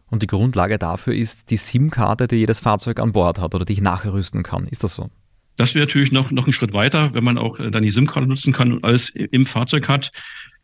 Und 0.07 0.21
die 0.21 0.27
Grundlage 0.27 0.77
dafür 0.77 1.13
ist 1.13 1.49
die 1.49 1.57
SIM-Karte, 1.57 2.27
die 2.27 2.35
jedes 2.35 2.59
Fahrzeug 2.59 2.99
an 2.99 3.13
Bord 3.13 3.39
hat 3.39 3.55
oder 3.55 3.65
die 3.65 3.73
ich 3.73 3.81
nachrüsten 3.81 4.43
kann. 4.43 4.67
Ist 4.67 4.83
das 4.83 4.95
so? 4.95 5.09
Das 5.55 5.75
wäre 5.75 5.85
natürlich 5.85 6.11
noch, 6.11 6.31
noch 6.31 6.47
ein 6.47 6.53
Schritt 6.53 6.73
weiter, 6.73 7.13
wenn 7.13 7.23
man 7.23 7.37
auch 7.37 7.59
äh, 7.59 7.71
dann 7.71 7.83
die 7.83 7.91
SIM-Karte 7.91 8.27
nutzen 8.27 8.53
kann 8.53 8.73
und 8.73 8.83
alles 8.83 9.09
im 9.09 9.45
Fahrzeug 9.45 9.87
hat. 9.87 10.11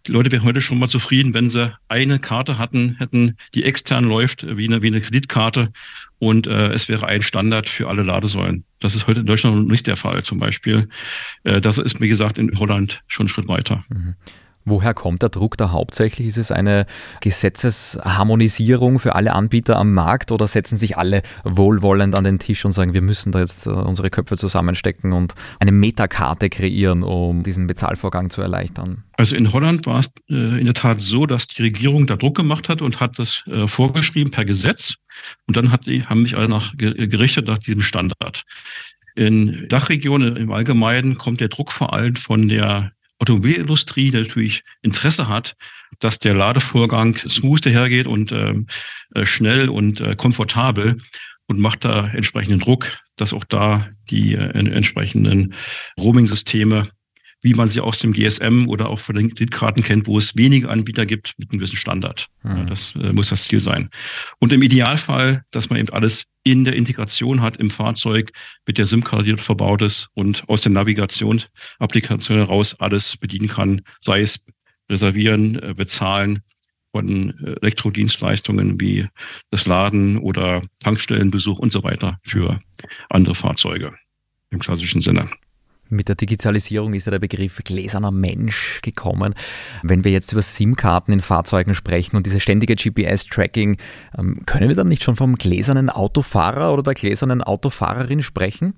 Die 0.07 0.11
Leute 0.11 0.31
wären 0.31 0.43
heute 0.43 0.61
schon 0.61 0.79
mal 0.79 0.87
zufrieden, 0.87 1.33
wenn 1.33 1.49
sie 1.49 1.75
eine 1.89 2.19
Karte 2.19 2.57
hatten, 2.57 2.95
hätten, 2.97 3.37
die 3.53 3.65
extern 3.65 4.05
läuft, 4.05 4.45
wie 4.45 4.67
eine, 4.67 4.81
wie 4.81 4.87
eine 4.87 5.01
Kreditkarte 5.01 5.71
und 6.19 6.47
äh, 6.47 6.69
es 6.69 6.89
wäre 6.89 7.07
ein 7.07 7.21
Standard 7.21 7.69
für 7.69 7.87
alle 7.87 8.03
Ladesäulen. 8.03 8.65
Das 8.79 8.95
ist 8.95 9.07
heute 9.07 9.21
in 9.21 9.25
Deutschland 9.25 9.67
nicht 9.69 9.87
der 9.87 9.95
Fall 9.95 10.23
zum 10.23 10.37
Beispiel. 10.37 10.89
Äh, 11.43 11.61
das 11.61 11.77
ist, 11.77 11.99
wie 12.01 12.09
gesagt, 12.09 12.37
in 12.37 12.59
Holland 12.59 13.01
schon 13.07 13.25
einen 13.25 13.29
Schritt 13.29 13.47
weiter. 13.47 13.83
Mhm. 13.89 14.15
Woher 14.69 14.93
kommt 14.93 15.21
der 15.21 15.29
Druck 15.29 15.57
da 15.57 15.71
hauptsächlich? 15.71 16.27
Ist 16.27 16.37
es 16.37 16.51
eine 16.51 16.85
Gesetzesharmonisierung 17.21 18.99
für 18.99 19.15
alle 19.15 19.33
Anbieter 19.33 19.77
am 19.77 19.93
Markt 19.93 20.31
oder 20.31 20.47
setzen 20.47 20.77
sich 20.77 20.97
alle 20.97 21.23
wohlwollend 21.43 22.15
an 22.15 22.23
den 22.23 22.39
Tisch 22.39 22.63
und 22.65 22.71
sagen, 22.71 22.93
wir 22.93 23.01
müssen 23.01 23.31
da 23.31 23.39
jetzt 23.39 23.65
äh, 23.65 23.71
unsere 23.71 24.09
Köpfe 24.09 24.37
zusammenstecken 24.37 25.11
und 25.11 25.33
eine 25.59 25.71
Metakarte 25.71 26.49
kreieren, 26.49 27.03
um 27.03 27.43
diesen 27.43 27.67
Bezahlvorgang 27.67 28.29
zu 28.29 28.41
erleichtern? 28.41 29.03
Also 29.13 29.35
in 29.35 29.51
Holland 29.51 29.85
war 29.85 29.99
es 29.99 30.11
äh, 30.29 30.59
in 30.59 30.65
der 30.65 30.75
Tat 30.75 31.01
so, 31.01 31.25
dass 31.25 31.47
die 31.47 31.63
Regierung 31.63 32.07
da 32.07 32.15
Druck 32.15 32.37
gemacht 32.37 32.69
hat 32.69 32.81
und 32.81 32.99
hat 32.99 33.17
das 33.17 33.43
äh, 33.47 33.67
vorgeschrieben 33.67 34.31
per 34.31 34.45
Gesetz. 34.45 34.95
Und 35.47 35.57
dann 35.57 35.75
die, 35.85 36.03
haben 36.05 36.21
mich 36.21 36.37
alle 36.37 36.47
nach, 36.47 36.77
gerichtet 36.77 37.47
nach 37.47 37.57
diesem 37.57 37.81
Standard. 37.81 38.43
In 39.15 39.67
Dachregionen 39.67 40.37
im 40.37 40.51
Allgemeinen 40.51 41.17
kommt 41.17 41.41
der 41.41 41.49
Druck 41.49 41.71
vor 41.71 41.93
allem 41.93 42.15
von 42.15 42.47
der 42.47 42.91
Automobilindustrie 43.19 44.11
natürlich 44.11 44.63
Interesse 44.81 45.27
hat, 45.27 45.55
dass 45.99 46.19
der 46.19 46.33
Ladevorgang 46.33 47.15
smooth 47.15 47.65
dahergeht 47.65 48.07
und 48.07 48.31
ähm, 48.31 48.67
äh, 49.13 49.25
schnell 49.25 49.69
und 49.69 49.99
äh, 50.01 50.15
komfortabel 50.15 50.97
und 51.47 51.59
macht 51.59 51.83
da 51.83 52.07
entsprechenden 52.07 52.59
Druck, 52.59 52.99
dass 53.17 53.33
auch 53.33 53.43
da 53.43 53.89
die 54.09 54.33
äh, 54.33 54.49
entsprechenden 54.51 55.53
Roaming-Systeme 55.99 56.89
wie 57.41 57.53
man 57.53 57.67
sie 57.67 57.79
aus 57.79 57.99
dem 57.99 58.11
GSM 58.11 58.67
oder 58.67 58.89
auch 58.89 58.99
von 58.99 59.15
den 59.15 59.29
Kreditkarten 59.29 59.83
kennt, 59.83 60.07
wo 60.07 60.17
es 60.17 60.35
wenige 60.35 60.69
Anbieter 60.69 61.05
gibt 61.05 61.35
mit 61.37 61.49
einem 61.49 61.59
gewissen 61.59 61.77
Standard. 61.77 62.27
Mhm. 62.43 62.67
Das 62.67 62.93
äh, 62.95 63.13
muss 63.13 63.29
das 63.29 63.45
Ziel 63.45 63.59
sein. 63.59 63.89
Und 64.39 64.51
im 64.51 64.61
Idealfall, 64.61 65.43
dass 65.51 65.69
man 65.69 65.79
eben 65.79 65.89
alles 65.89 66.25
in 66.43 66.65
der 66.65 66.75
Integration 66.75 67.41
hat 67.41 67.57
im 67.57 67.69
Fahrzeug 67.69 68.31
mit 68.65 68.77
der 68.77 68.85
SIM-Karte, 68.85 69.23
die 69.23 69.31
dort 69.31 69.41
verbaut 69.41 69.81
ist 69.81 70.07
und 70.13 70.43
aus 70.47 70.61
der 70.61 70.71
Navigationsapplikation 70.71 72.37
heraus 72.37 72.75
alles 72.79 73.17
bedienen 73.17 73.47
kann, 73.47 73.81
sei 73.99 74.21
es 74.21 74.39
reservieren, 74.89 75.61
äh, 75.61 75.73
bezahlen 75.73 76.39
von 76.91 77.29
äh, 77.39 77.55
Elektrodienstleistungen 77.61 78.79
wie 78.79 79.07
das 79.51 79.65
Laden 79.65 80.17
oder 80.17 80.61
Tankstellenbesuch 80.79 81.59
und 81.59 81.71
so 81.71 81.83
weiter 81.83 82.19
für 82.23 82.59
andere 83.09 83.35
Fahrzeuge 83.35 83.93
im 84.49 84.59
klassischen 84.59 85.01
Sinne. 85.01 85.29
Mit 85.89 86.07
der 86.07 86.15
Digitalisierung 86.15 86.93
ist 86.93 87.07
ja 87.07 87.11
der 87.11 87.19
Begriff 87.19 87.61
gläserner 87.63 88.11
Mensch 88.11 88.79
gekommen. 88.83 89.33
Wenn 89.81 90.03
wir 90.03 90.11
jetzt 90.11 90.31
über 90.31 90.43
SIM-Karten 90.43 91.11
in 91.11 91.21
Fahrzeugen 91.21 91.73
sprechen 91.73 92.15
und 92.15 92.27
diese 92.27 92.39
ständige 92.39 92.75
GPS-Tracking, 92.75 93.77
ähm, 94.17 94.43
können 94.45 94.69
wir 94.69 94.75
dann 94.75 94.87
nicht 94.87 95.03
schon 95.03 95.15
vom 95.15 95.35
gläsernen 95.35 95.89
Autofahrer 95.89 96.71
oder 96.71 96.83
der 96.83 96.93
gläsernen 96.93 97.41
Autofahrerin 97.41 98.21
sprechen? 98.21 98.75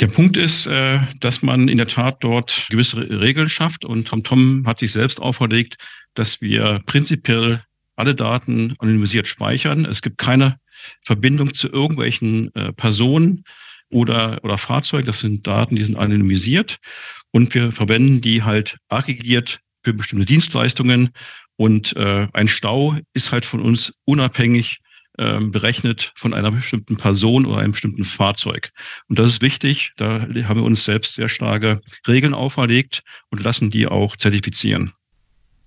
Der 0.00 0.08
Punkt 0.08 0.38
ist, 0.38 0.66
äh, 0.66 0.98
dass 1.20 1.42
man 1.42 1.68
in 1.68 1.76
der 1.76 1.88
Tat 1.88 2.16
dort 2.20 2.66
gewisse 2.70 2.98
Regeln 2.98 3.48
schafft 3.50 3.84
und 3.84 4.08
TomTom 4.08 4.66
hat 4.66 4.78
sich 4.78 4.92
selbst 4.92 5.20
auferlegt, 5.20 5.76
dass 6.14 6.40
wir 6.40 6.80
prinzipiell 6.86 7.62
alle 7.96 8.14
Daten 8.14 8.74
anonymisiert 8.78 9.26
speichern. 9.26 9.84
Es 9.84 10.00
gibt 10.00 10.18
keine 10.18 10.58
Verbindung 11.02 11.52
zu 11.52 11.68
irgendwelchen 11.68 12.54
äh, 12.54 12.72
Personen 12.72 13.44
oder, 13.90 14.40
oder 14.42 14.58
Fahrzeug. 14.58 15.06
Das 15.06 15.20
sind 15.20 15.46
Daten, 15.46 15.76
die 15.76 15.84
sind 15.84 15.96
anonymisiert 15.96 16.78
und 17.30 17.54
wir 17.54 17.72
verwenden 17.72 18.20
die 18.20 18.42
halt 18.42 18.78
aggregiert 18.88 19.60
für 19.82 19.94
bestimmte 19.94 20.26
Dienstleistungen. 20.26 21.10
Und 21.56 21.96
äh, 21.96 22.26
ein 22.32 22.48
Stau 22.48 22.98
ist 23.14 23.32
halt 23.32 23.44
von 23.44 23.60
uns 23.60 23.92
unabhängig 24.04 24.80
äh, 25.18 25.40
berechnet 25.40 26.12
von 26.16 26.34
einer 26.34 26.50
bestimmten 26.50 26.96
Person 26.96 27.46
oder 27.46 27.58
einem 27.58 27.72
bestimmten 27.72 28.04
Fahrzeug. 28.04 28.70
Und 29.08 29.18
das 29.18 29.28
ist 29.28 29.42
wichtig. 29.42 29.92
Da 29.96 30.20
haben 30.22 30.60
wir 30.60 30.64
uns 30.64 30.84
selbst 30.84 31.14
sehr 31.14 31.28
starke 31.28 31.80
Regeln 32.06 32.34
auferlegt 32.34 33.02
und 33.30 33.42
lassen 33.42 33.70
die 33.70 33.86
auch 33.86 34.16
zertifizieren. 34.16 34.92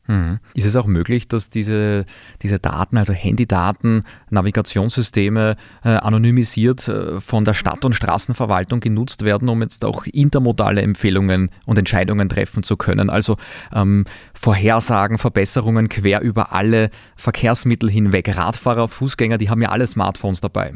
Hm. 0.10 0.40
Ist 0.56 0.66
es 0.66 0.76
auch 0.76 0.88
möglich, 0.88 1.28
dass 1.28 1.52
diese, 1.52 2.04
diese 2.42 2.58
Daten, 2.58 2.98
also 2.98 3.14
Handydaten, 3.14 4.06
Navigationssysteme 4.32 5.56
äh, 5.84 5.90
anonymisiert 5.90 6.88
äh, 6.88 7.22
von 7.22 7.46
der 7.46 7.54
Stadt- 7.54 7.86
und 7.86 7.94
Straßenverwaltung 7.94 8.80
genutzt 8.80 9.24
werden, 9.24 9.50
um 9.50 9.62
jetzt 9.62 9.86
auch 9.86 10.08
intermodale 10.08 10.82
Empfehlungen 10.82 11.52
und 11.68 11.78
Entscheidungen 11.78 12.28
treffen 12.28 12.64
zu 12.64 12.76
können? 12.76 13.12
Also 13.12 13.38
ähm, 13.72 14.06
Vorhersagen, 14.34 15.20
Verbesserungen 15.20 15.90
quer 15.90 16.22
über 16.22 16.54
alle 16.54 16.90
Verkehrsmittel 17.16 17.88
hinweg. 17.88 18.36
Radfahrer, 18.36 18.88
Fußgänger, 18.88 19.38
die 19.38 19.52
haben 19.52 19.62
ja 19.62 19.70
alle 19.70 19.86
Smartphones 19.86 20.42
dabei. 20.42 20.74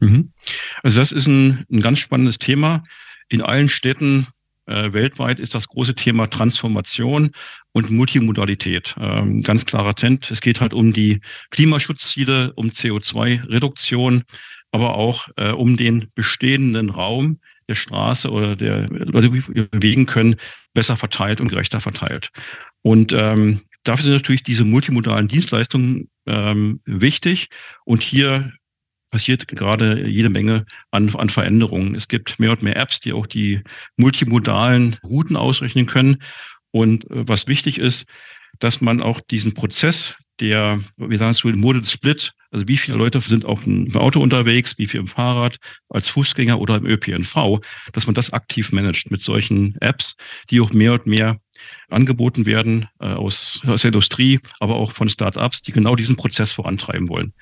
Mhm. 0.00 0.32
Also 0.82 1.00
das 1.00 1.12
ist 1.12 1.26
ein, 1.26 1.66
ein 1.70 1.80
ganz 1.80 1.98
spannendes 1.98 2.38
Thema. 2.38 2.82
In 3.28 3.42
allen 3.42 3.68
Städten 3.68 4.26
weltweit 4.66 5.38
ist 5.38 5.54
das 5.54 5.68
große 5.68 5.94
Thema 5.94 6.28
Transformation 6.28 7.30
und 7.72 7.90
Multimodalität. 7.90 8.94
Ähm, 8.98 9.42
ganz 9.42 9.66
klarer 9.66 9.94
Trend. 9.94 10.30
Es 10.30 10.40
geht 10.40 10.60
halt 10.60 10.72
um 10.72 10.92
die 10.92 11.20
Klimaschutzziele, 11.50 12.52
um 12.54 12.68
CO2-Reduktion, 12.68 14.24
aber 14.72 14.94
auch 14.94 15.28
äh, 15.36 15.50
um 15.50 15.76
den 15.76 16.08
bestehenden 16.14 16.90
Raum 16.90 17.40
der 17.68 17.74
Straße 17.74 18.30
oder 18.30 18.56
der 18.56 18.86
Leute, 18.88 19.30
die 19.30 19.62
bewegen 19.70 20.06
können, 20.06 20.36
besser 20.74 20.96
verteilt 20.96 21.40
und 21.40 21.48
gerechter 21.48 21.80
verteilt. 21.80 22.30
Und 22.82 23.12
ähm, 23.12 23.60
dafür 23.84 24.04
sind 24.04 24.12
natürlich 24.14 24.42
diese 24.42 24.64
multimodalen 24.64 25.28
Dienstleistungen 25.28 26.10
ähm, 26.26 26.80
wichtig. 26.84 27.48
Und 27.84 28.02
hier 28.02 28.52
passiert 29.14 29.46
gerade 29.46 30.08
jede 30.08 30.28
Menge 30.28 30.66
an, 30.90 31.14
an 31.14 31.30
Veränderungen. 31.30 31.94
Es 31.94 32.08
gibt 32.08 32.40
mehr 32.40 32.50
und 32.50 32.64
mehr 32.64 32.74
Apps, 32.74 32.98
die 32.98 33.12
auch 33.12 33.28
die 33.28 33.62
multimodalen 33.96 34.96
Routen 35.04 35.36
ausrechnen 35.36 35.86
können. 35.86 36.20
Und 36.72 37.08
äh, 37.12 37.28
was 37.28 37.46
wichtig 37.46 37.78
ist, 37.78 38.06
dass 38.58 38.80
man 38.80 39.00
auch 39.00 39.20
diesen 39.20 39.54
Prozess 39.54 40.16
der, 40.40 40.80
wir 40.96 41.18
sagen 41.18 41.30
es 41.30 41.38
so, 41.38 41.48
Modal 41.48 41.84
Split, 41.84 42.32
also 42.50 42.66
wie 42.66 42.76
viele 42.76 42.98
Leute 42.98 43.20
sind 43.20 43.44
auf 43.44 43.62
dem 43.62 43.94
Auto 43.94 44.20
unterwegs, 44.20 44.78
wie 44.78 44.86
viel 44.86 44.98
im 45.00 45.06
Fahrrad, 45.06 45.58
als 45.88 46.08
Fußgänger 46.08 46.58
oder 46.58 46.76
im 46.76 46.86
ÖPNV, 46.86 47.60
dass 47.92 48.06
man 48.06 48.14
das 48.14 48.32
aktiv 48.32 48.72
managt 48.72 49.12
mit 49.12 49.20
solchen 49.20 49.76
Apps, 49.80 50.16
die 50.50 50.60
auch 50.60 50.72
mehr 50.72 50.94
und 50.94 51.06
mehr 51.06 51.38
angeboten 51.88 52.46
werden 52.46 52.88
äh, 53.00 53.06
aus, 53.06 53.62
aus 53.64 53.82
der 53.82 53.90
Industrie, 53.90 54.40
aber 54.58 54.74
auch 54.74 54.92
von 54.92 55.08
Startups, 55.08 55.62
die 55.62 55.72
genau 55.72 55.94
diesen 55.94 56.16
Prozess 56.16 56.50
vorantreiben 56.52 57.08
wollen. 57.08 57.32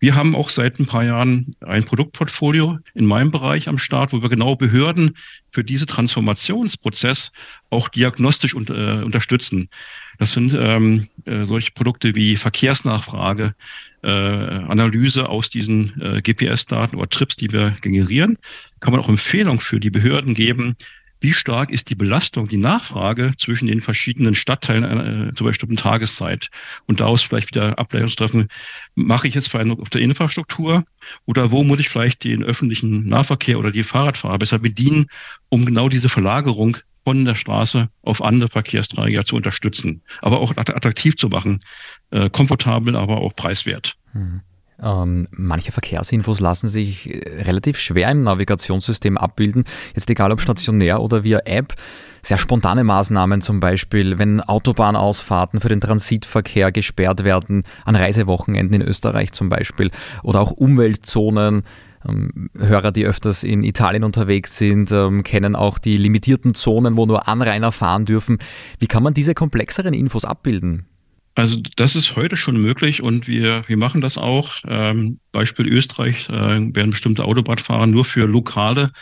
Wir 0.00 0.14
haben 0.14 0.34
auch 0.34 0.48
seit 0.48 0.80
ein 0.80 0.86
paar 0.86 1.04
Jahren 1.04 1.54
ein 1.60 1.84
Produktportfolio 1.84 2.78
in 2.94 3.04
meinem 3.04 3.30
Bereich 3.30 3.68
am 3.68 3.76
Start, 3.76 4.14
wo 4.14 4.22
wir 4.22 4.30
genau 4.30 4.56
Behörden 4.56 5.14
für 5.50 5.62
diese 5.62 5.84
Transformationsprozess 5.84 7.30
auch 7.68 7.90
diagnostisch 7.90 8.54
und, 8.54 8.70
äh, 8.70 9.02
unterstützen. 9.02 9.68
Das 10.18 10.32
sind 10.32 10.54
ähm, 10.56 11.06
äh, 11.26 11.44
solche 11.44 11.72
Produkte 11.72 12.14
wie 12.14 12.36
Verkehrsnachfrage, 12.36 13.54
äh, 14.02 14.08
Analyse 14.08 15.28
aus 15.28 15.50
diesen 15.50 16.00
äh, 16.00 16.22
GPS-Daten 16.22 16.96
oder 16.96 17.08
Trips, 17.10 17.36
die 17.36 17.52
wir 17.52 17.76
generieren. 17.82 18.38
Kann 18.80 18.92
man 18.92 19.00
auch 19.00 19.08
Empfehlungen 19.10 19.60
für 19.60 19.80
die 19.80 19.90
Behörden 19.90 20.32
geben, 20.32 20.76
wie 21.20 21.32
stark 21.32 21.70
ist 21.70 21.90
die 21.90 21.94
Belastung, 21.94 22.48
die 22.48 22.56
Nachfrage 22.56 23.32
zwischen 23.36 23.68
den 23.68 23.80
verschiedenen 23.80 24.34
Stadtteilen 24.34 25.28
äh, 25.28 25.34
zur 25.34 25.46
bestimmten 25.48 25.76
Tageszeit 25.76 26.48
und 26.86 27.00
daraus 27.00 27.22
vielleicht 27.22 27.48
wieder 27.48 27.78
Ableitungstreffen, 27.78 28.48
mache 28.94 29.28
ich 29.28 29.34
jetzt 29.34 29.48
Veränderungen 29.48 29.82
auf 29.82 29.90
der 29.90 30.00
Infrastruktur 30.00 30.84
oder 31.26 31.50
wo 31.50 31.62
muss 31.62 31.80
ich 31.80 31.88
vielleicht 31.88 32.24
den 32.24 32.42
öffentlichen 32.42 33.06
Nahverkehr 33.06 33.58
oder 33.58 33.70
die 33.70 33.82
Fahrradfahrer 33.82 34.38
besser 34.38 34.58
bedienen, 34.58 35.06
um 35.50 35.66
genau 35.66 35.88
diese 35.88 36.08
Verlagerung 36.08 36.78
von 37.02 37.24
der 37.24 37.34
Straße 37.34 37.88
auf 38.02 38.22
andere 38.22 38.50
Verkehrsträger 38.50 39.24
zu 39.24 39.36
unterstützen, 39.36 40.02
aber 40.20 40.40
auch 40.40 40.56
attraktiv 40.56 41.16
zu 41.16 41.28
machen, 41.28 41.60
äh, 42.10 42.28
komfortabel, 42.30 42.96
aber 42.96 43.18
auch 43.18 43.34
preiswert. 43.34 43.96
Mhm. 44.12 44.42
Ähm, 44.82 45.28
manche 45.32 45.72
Verkehrsinfos 45.72 46.40
lassen 46.40 46.68
sich 46.68 47.12
äh, 47.12 47.42
relativ 47.42 47.78
schwer 47.78 48.10
im 48.10 48.22
Navigationssystem 48.22 49.18
abbilden, 49.18 49.64
jetzt 49.94 50.08
egal 50.08 50.32
ob 50.32 50.40
stationär 50.40 51.00
oder 51.00 51.24
via 51.24 51.40
App. 51.44 51.74
Sehr 52.22 52.38
spontane 52.38 52.84
Maßnahmen 52.84 53.40
zum 53.40 53.60
Beispiel, 53.60 54.18
wenn 54.18 54.40
Autobahnausfahrten 54.40 55.60
für 55.60 55.68
den 55.68 55.80
Transitverkehr 55.80 56.70
gesperrt 56.70 57.24
werden, 57.24 57.64
an 57.84 57.96
Reisewochenenden 57.96 58.80
in 58.80 58.86
Österreich 58.86 59.32
zum 59.32 59.48
Beispiel, 59.48 59.90
oder 60.22 60.40
auch 60.40 60.50
Umweltzonen. 60.50 61.62
Ähm, 62.08 62.48
Hörer, 62.56 62.92
die 62.92 63.04
öfters 63.04 63.42
in 63.42 63.62
Italien 63.62 64.04
unterwegs 64.04 64.56
sind, 64.56 64.90
ähm, 64.92 65.22
kennen 65.22 65.54
auch 65.54 65.78
die 65.78 65.98
limitierten 65.98 66.54
Zonen, 66.54 66.96
wo 66.96 67.04
nur 67.04 67.28
Anrainer 67.28 67.72
fahren 67.72 68.06
dürfen. 68.06 68.38
Wie 68.78 68.86
kann 68.86 69.02
man 69.02 69.12
diese 69.12 69.34
komplexeren 69.34 69.92
Infos 69.92 70.24
abbilden? 70.24 70.86
Also 71.40 71.58
das 71.76 71.96
ist 71.96 72.16
heute 72.16 72.36
schon 72.36 72.60
möglich 72.60 73.00
und 73.00 73.26
wir, 73.26 73.66
wir 73.66 73.78
machen 73.78 74.02
das 74.02 74.18
auch. 74.18 74.56
Ähm, 74.68 75.20
Beispiel 75.32 75.66
Österreich 75.68 76.28
äh, 76.28 76.32
werden 76.32 76.90
bestimmte 76.90 77.24
Autobahnfahrer 77.24 77.86
nur 77.86 78.04
für 78.04 78.26
lokale 78.26 78.92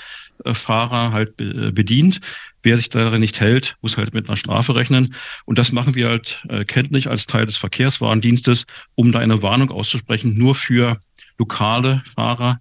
äh, 0.45 0.54
Fahrer 0.54 1.11
halt 1.11 1.37
be 1.37 1.47
äh, 1.47 1.73
bedient. 1.73 2.21
Wer 2.62 2.76
sich 2.76 2.90
darin 2.90 3.23
nicht 3.23 3.40
hält, 3.40 3.75
muss 3.83 3.97
halt 3.97 4.14
mit 4.14 4.28
einer 4.28 4.37
Strafe 4.37 4.76
rechnen. 4.76 5.16
Und 5.47 5.59
das 5.59 5.73
machen 5.73 5.97
wir 5.97 6.11
halt 6.11 6.45
äh, 6.49 6.64
kenntlich 6.64 7.11
als 7.11 7.26
Teil 7.26 7.45
des 7.45 7.57
Verkehrswarndienstes, 7.57 8.66
um 8.95 9.11
da 9.11 9.18
eine 9.18 9.42
Warnung 9.42 9.73
auszusprechen, 9.73 10.38
nur 10.38 10.54
für 10.54 11.00
lokale 11.38 12.04
Fahrer, 12.14 12.61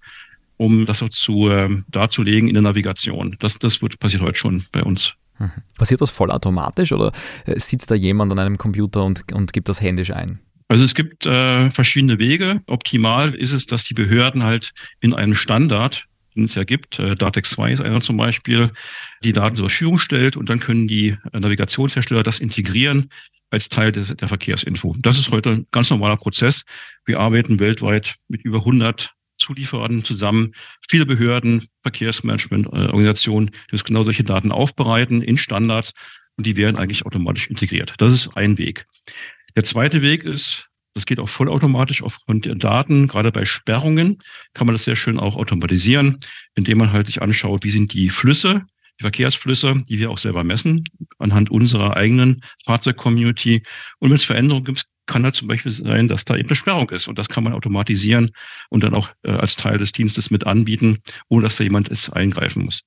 um 0.57 0.87
das 0.87 1.03
auch 1.03 1.09
zu 1.09 1.51
äh, 1.51 1.83
darzulegen 1.87 2.47
in 2.47 2.55
der 2.55 2.63
Navigation. 2.63 3.35
Das, 3.39 3.59
das 3.59 3.79
wird 3.83 3.99
passiert 3.99 4.23
heute 4.23 4.39
schon 4.39 4.65
bei 4.71 4.81
uns. 4.81 5.13
Mhm. 5.39 5.51
Passiert 5.77 6.01
das 6.01 6.11
vollautomatisch 6.11 6.91
oder 6.91 7.11
äh, 7.45 7.59
sitzt 7.59 7.91
da 7.91 7.95
jemand 7.95 8.31
an 8.31 8.39
einem 8.39 8.57
Computer 8.57 9.03
und, 9.03 9.31
und 9.33 9.53
gibt 9.53 9.69
das 9.69 9.81
händisch 9.81 10.11
ein? 10.11 10.39
Also 10.67 10.83
es 10.83 10.95
gibt 10.95 11.25
äh, 11.25 11.69
verschiedene 11.69 12.19
Wege. 12.19 12.61
Optimal 12.67 13.33
ist 13.33 13.51
es, 13.51 13.65
dass 13.65 13.85
die 13.85 13.93
Behörden 13.93 14.43
halt 14.43 14.73
in 14.99 15.13
einem 15.13 15.35
Standard, 15.35 16.07
den 16.35 16.45
es 16.45 16.55
ja 16.55 16.63
gibt, 16.65 16.99
äh, 16.99 17.15
Datex 17.15 17.51
2 17.51 17.71
ist 17.71 17.81
einer 17.81 18.01
zum 18.01 18.17
Beispiel, 18.17 18.71
die 19.23 19.33
Daten 19.33 19.55
zur 19.55 19.69
Verfügung 19.69 19.97
stellt 19.97 20.35
und 20.35 20.49
dann 20.49 20.59
können 20.59 20.87
die 20.87 21.17
äh, 21.31 21.39
Navigationshersteller 21.39 22.23
das 22.23 22.39
integrieren 22.39 23.09
als 23.49 23.69
Teil 23.69 23.93
des, 23.93 24.13
der 24.13 24.27
Verkehrsinfo. 24.27 24.93
Das 24.99 25.17
ist 25.17 25.31
heute 25.31 25.51
ein 25.51 25.67
ganz 25.71 25.89
normaler 25.89 26.17
Prozess. 26.17 26.65
Wir 27.05 27.19
arbeiten 27.19 27.59
weltweit 27.61 28.15
mit 28.27 28.43
über 28.43 28.57
100 28.57 29.13
Zulieferern 29.37 30.03
zusammen, 30.03 30.53
viele 30.87 31.05
Behörden, 31.05 31.67
Verkehrsmanagement-Organisationen, 31.83 33.47
die 33.47 33.71
das 33.71 33.83
genau 33.83 34.03
solche 34.03 34.23
Daten 34.23 34.51
aufbereiten 34.51 35.21
in 35.21 35.37
Standards 35.37 35.93
und 36.35 36.45
die 36.45 36.55
werden 36.55 36.77
eigentlich 36.77 37.05
automatisch 37.05 37.47
integriert. 37.47 37.93
Das 37.97 38.13
ist 38.13 38.29
ein 38.35 38.57
Weg. 38.57 38.85
Der 39.55 39.63
zweite 39.63 40.01
Weg 40.01 40.23
ist, 40.23 40.67
das 40.93 41.05
geht 41.05 41.19
auch 41.19 41.29
vollautomatisch 41.29 42.01
aufgrund 42.01 42.45
der 42.45 42.55
Daten. 42.55 43.07
Gerade 43.07 43.31
bei 43.31 43.45
Sperrungen 43.45 44.17
kann 44.53 44.65
man 44.65 44.73
das 44.73 44.83
sehr 44.83 44.95
schön 44.95 45.19
auch 45.19 45.35
automatisieren, 45.35 46.17
indem 46.55 46.79
man 46.79 46.91
halt 46.91 47.07
sich 47.07 47.21
anschaut, 47.21 47.63
wie 47.63 47.71
sind 47.71 47.93
die 47.93 48.09
Flüsse, 48.09 48.63
die 48.99 49.03
Verkehrsflüsse, 49.03 49.83
die 49.87 49.99
wir 49.99 50.09
auch 50.09 50.17
selber 50.17 50.43
messen, 50.43 50.83
anhand 51.19 51.51
unserer 51.51 51.95
eigenen 51.95 52.41
Fahrzeugcommunity. 52.65 53.61
Und 53.99 54.09
wenn 54.09 54.15
es 54.15 54.23
Veränderungen 54.23 54.65
gibt, 54.65 54.85
kann 55.07 55.23
halt 55.23 55.35
zum 55.35 55.47
Beispiel 55.47 55.71
sein, 55.71 56.07
dass 56.07 56.25
da 56.25 56.35
eben 56.35 56.49
eine 56.49 56.55
Sperrung 56.55 56.89
ist. 56.91 57.07
Und 57.07 57.17
das 57.17 57.29
kann 57.29 57.43
man 57.43 57.53
automatisieren 57.53 58.31
und 58.69 58.83
dann 58.83 58.93
auch 58.93 59.09
äh, 59.23 59.31
als 59.31 59.55
Teil 59.55 59.77
des 59.77 59.91
Dienstes 59.91 60.29
mit 60.29 60.45
anbieten, 60.45 60.97
ohne 61.29 61.43
dass 61.43 61.57
da 61.57 61.63
jemand 61.63 61.89
es 61.89 62.09
eingreifen 62.09 62.65
muss. 62.65 62.83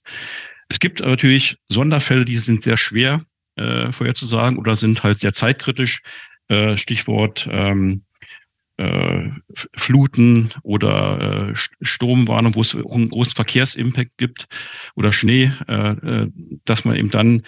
Es 0.68 0.78
gibt 0.78 1.00
natürlich 1.00 1.56
Sonderfälle, 1.68 2.24
die 2.24 2.38
sind 2.38 2.62
sehr 2.62 2.76
schwer 2.76 3.22
äh, 3.56 3.90
vorherzusagen 3.90 4.58
oder 4.58 4.76
sind 4.76 5.02
halt 5.02 5.18
sehr 5.18 5.32
zeitkritisch. 5.32 6.02
Äh, 6.48 6.76
Stichwort 6.76 7.48
ähm, 7.50 8.02
äh, 8.76 9.30
Fluten 9.76 10.50
oder 10.62 11.50
äh, 11.50 11.54
Sturmwarnung, 11.82 12.54
wo 12.54 12.62
es 12.62 12.74
einen 12.74 13.10
großen 13.10 13.34
Verkehrsimpact 13.34 14.16
gibt 14.16 14.46
oder 14.96 15.12
Schnee, 15.12 15.52
äh, 15.68 15.90
äh 15.90 16.30
dass 16.64 16.84
man 16.84 16.96
eben 16.96 17.10
dann 17.10 17.42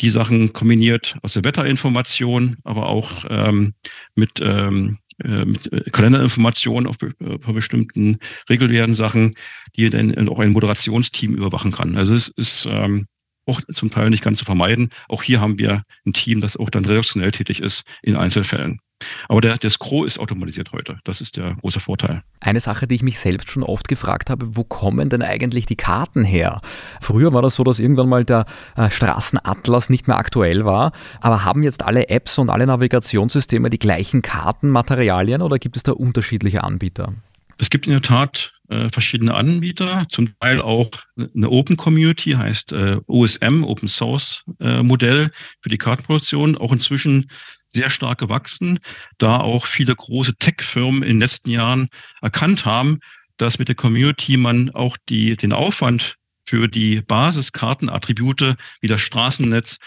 die 0.00 0.10
Sachen 0.10 0.52
kombiniert 0.52 1.16
aus 1.22 1.34
der 1.34 1.44
Wetterinformation, 1.44 2.56
aber 2.64 2.88
auch 2.88 3.24
ähm, 3.28 3.74
mit, 4.14 4.40
ähm, 4.40 4.98
äh, 5.22 5.44
mit 5.44 5.72
äh, 5.72 5.90
Kalenderinformationen 5.90 6.86
auf, 6.86 6.96
äh, 7.02 7.12
auf 7.20 7.54
bestimmten 7.54 8.18
regulären 8.48 8.92
Sachen, 8.92 9.34
die 9.76 9.88
dann 9.90 10.28
auch 10.28 10.40
ein 10.40 10.52
Moderationsteam 10.52 11.34
überwachen 11.34 11.72
kann. 11.72 11.96
Also 11.96 12.14
es 12.14 12.28
ist 12.28 12.66
ähm, 12.68 13.06
auch 13.46 13.60
zum 13.72 13.90
Teil 13.90 14.10
nicht 14.10 14.22
ganz 14.22 14.38
zu 14.38 14.44
vermeiden. 14.44 14.90
Auch 15.08 15.22
hier 15.22 15.40
haben 15.40 15.58
wir 15.58 15.84
ein 16.06 16.12
Team, 16.12 16.40
das 16.40 16.56
auch 16.56 16.70
dann 16.70 16.84
redaktionell 16.84 17.30
tätig 17.30 17.60
ist 17.60 17.84
in 18.02 18.16
Einzelfällen. 18.16 18.80
Aber 19.28 19.40
der, 19.40 19.58
der 19.58 19.70
Scro 19.70 20.04
ist 20.04 20.18
automatisiert 20.18 20.72
heute. 20.72 20.98
Das 21.04 21.20
ist 21.20 21.36
der 21.36 21.56
große 21.60 21.80
Vorteil. 21.80 22.22
Eine 22.40 22.60
Sache, 22.60 22.86
die 22.86 22.94
ich 22.94 23.02
mich 23.02 23.18
selbst 23.18 23.50
schon 23.50 23.62
oft 23.62 23.88
gefragt 23.88 24.30
habe, 24.30 24.56
wo 24.56 24.64
kommen 24.64 25.08
denn 25.08 25.22
eigentlich 25.22 25.66
die 25.66 25.76
Karten 25.76 26.24
her? 26.24 26.60
Früher 27.00 27.32
war 27.32 27.42
das 27.42 27.54
so, 27.54 27.64
dass 27.64 27.78
irgendwann 27.78 28.08
mal 28.08 28.24
der 28.24 28.46
äh, 28.76 28.90
Straßenatlas 28.90 29.90
nicht 29.90 30.08
mehr 30.08 30.18
aktuell 30.18 30.64
war. 30.64 30.92
Aber 31.20 31.44
haben 31.44 31.62
jetzt 31.62 31.82
alle 31.82 32.08
Apps 32.08 32.38
und 32.38 32.50
alle 32.50 32.66
Navigationssysteme 32.66 33.70
die 33.70 33.78
gleichen 33.78 34.22
Kartenmaterialien 34.22 35.42
oder 35.42 35.58
gibt 35.58 35.76
es 35.76 35.82
da 35.82 35.92
unterschiedliche 35.92 36.64
Anbieter? 36.64 37.12
Es 37.58 37.70
gibt 37.70 37.86
in 37.86 37.92
der 37.92 38.02
Tat 38.02 38.52
äh, 38.68 38.88
verschiedene 38.88 39.34
Anbieter, 39.34 40.06
zum 40.10 40.36
Teil 40.40 40.60
auch 40.60 40.90
eine 41.16 41.50
Open 41.50 41.76
Community, 41.76 42.32
heißt 42.32 42.72
äh, 42.72 42.98
OSM, 43.06 43.62
Open 43.62 43.88
Source 43.88 44.44
äh, 44.58 44.82
Modell 44.82 45.30
für 45.60 45.68
die 45.68 45.78
Kartenproduktion, 45.78 46.56
auch 46.56 46.72
inzwischen 46.72 47.30
sehr 47.74 47.90
stark 47.90 48.18
gewachsen, 48.18 48.78
da 49.18 49.38
auch 49.38 49.66
viele 49.66 49.94
große 49.94 50.36
Tech-Firmen 50.36 51.02
in 51.02 51.16
den 51.16 51.20
letzten 51.20 51.50
Jahren 51.50 51.88
erkannt 52.22 52.64
haben, 52.64 53.00
dass 53.36 53.58
mit 53.58 53.68
der 53.68 53.74
Community 53.74 54.36
man 54.36 54.70
auch 54.70 54.96
die, 55.08 55.36
den 55.36 55.52
Aufwand 55.52 56.16
für 56.46 56.68
die 56.68 57.02
Basiskartenattribute 57.02 58.56
wie 58.80 58.88
das 58.88 59.00
Straßennetz, 59.00 59.78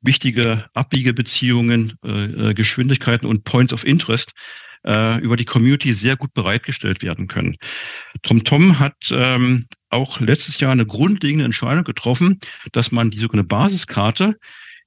wichtige 0.00 0.66
Abbiegebeziehungen, 0.74 1.96
äh, 2.04 2.50
äh 2.50 2.54
Geschwindigkeiten 2.54 3.26
und 3.26 3.44
Points 3.44 3.72
of 3.72 3.84
Interest 3.84 4.32
äh, 4.84 5.20
über 5.20 5.36
die 5.36 5.44
Community 5.44 5.92
sehr 5.92 6.16
gut 6.16 6.34
bereitgestellt 6.34 7.02
werden 7.02 7.28
können. 7.28 7.56
TomTom 8.22 8.78
hat 8.78 8.96
ähm, 9.10 9.66
auch 9.90 10.20
letztes 10.20 10.60
Jahr 10.60 10.72
eine 10.72 10.86
grundlegende 10.86 11.44
Entscheidung 11.44 11.84
getroffen, 11.84 12.38
dass 12.72 12.92
man 12.92 13.10
die 13.10 13.18
sogenannte 13.18 13.48
Basiskarte 13.48 14.36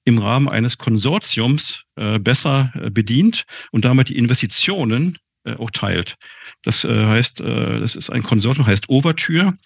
im 0.04 0.18
Rahmen 0.18 0.50
eines 0.50 0.78
Konsortiums 0.78 1.82
äh, 1.96 2.20
besser 2.20 2.72
äh, 2.76 2.90
bedient 2.90 3.46
und 3.72 3.86
damit 3.86 4.10
die 4.10 4.18
Investitionen 4.18 5.18
äh, 5.44 5.56
auch 5.56 5.72
teilt. 5.72 6.16
Das 6.64 6.84
äh, 6.84 7.06
heißt, 7.06 7.42
äh, 7.42 7.80
das 7.80 7.96
ist 7.96 8.10
ein 8.10 8.24
Konsortium, 8.24 8.66
heißt 8.66 8.90
Overture, 8.90 9.58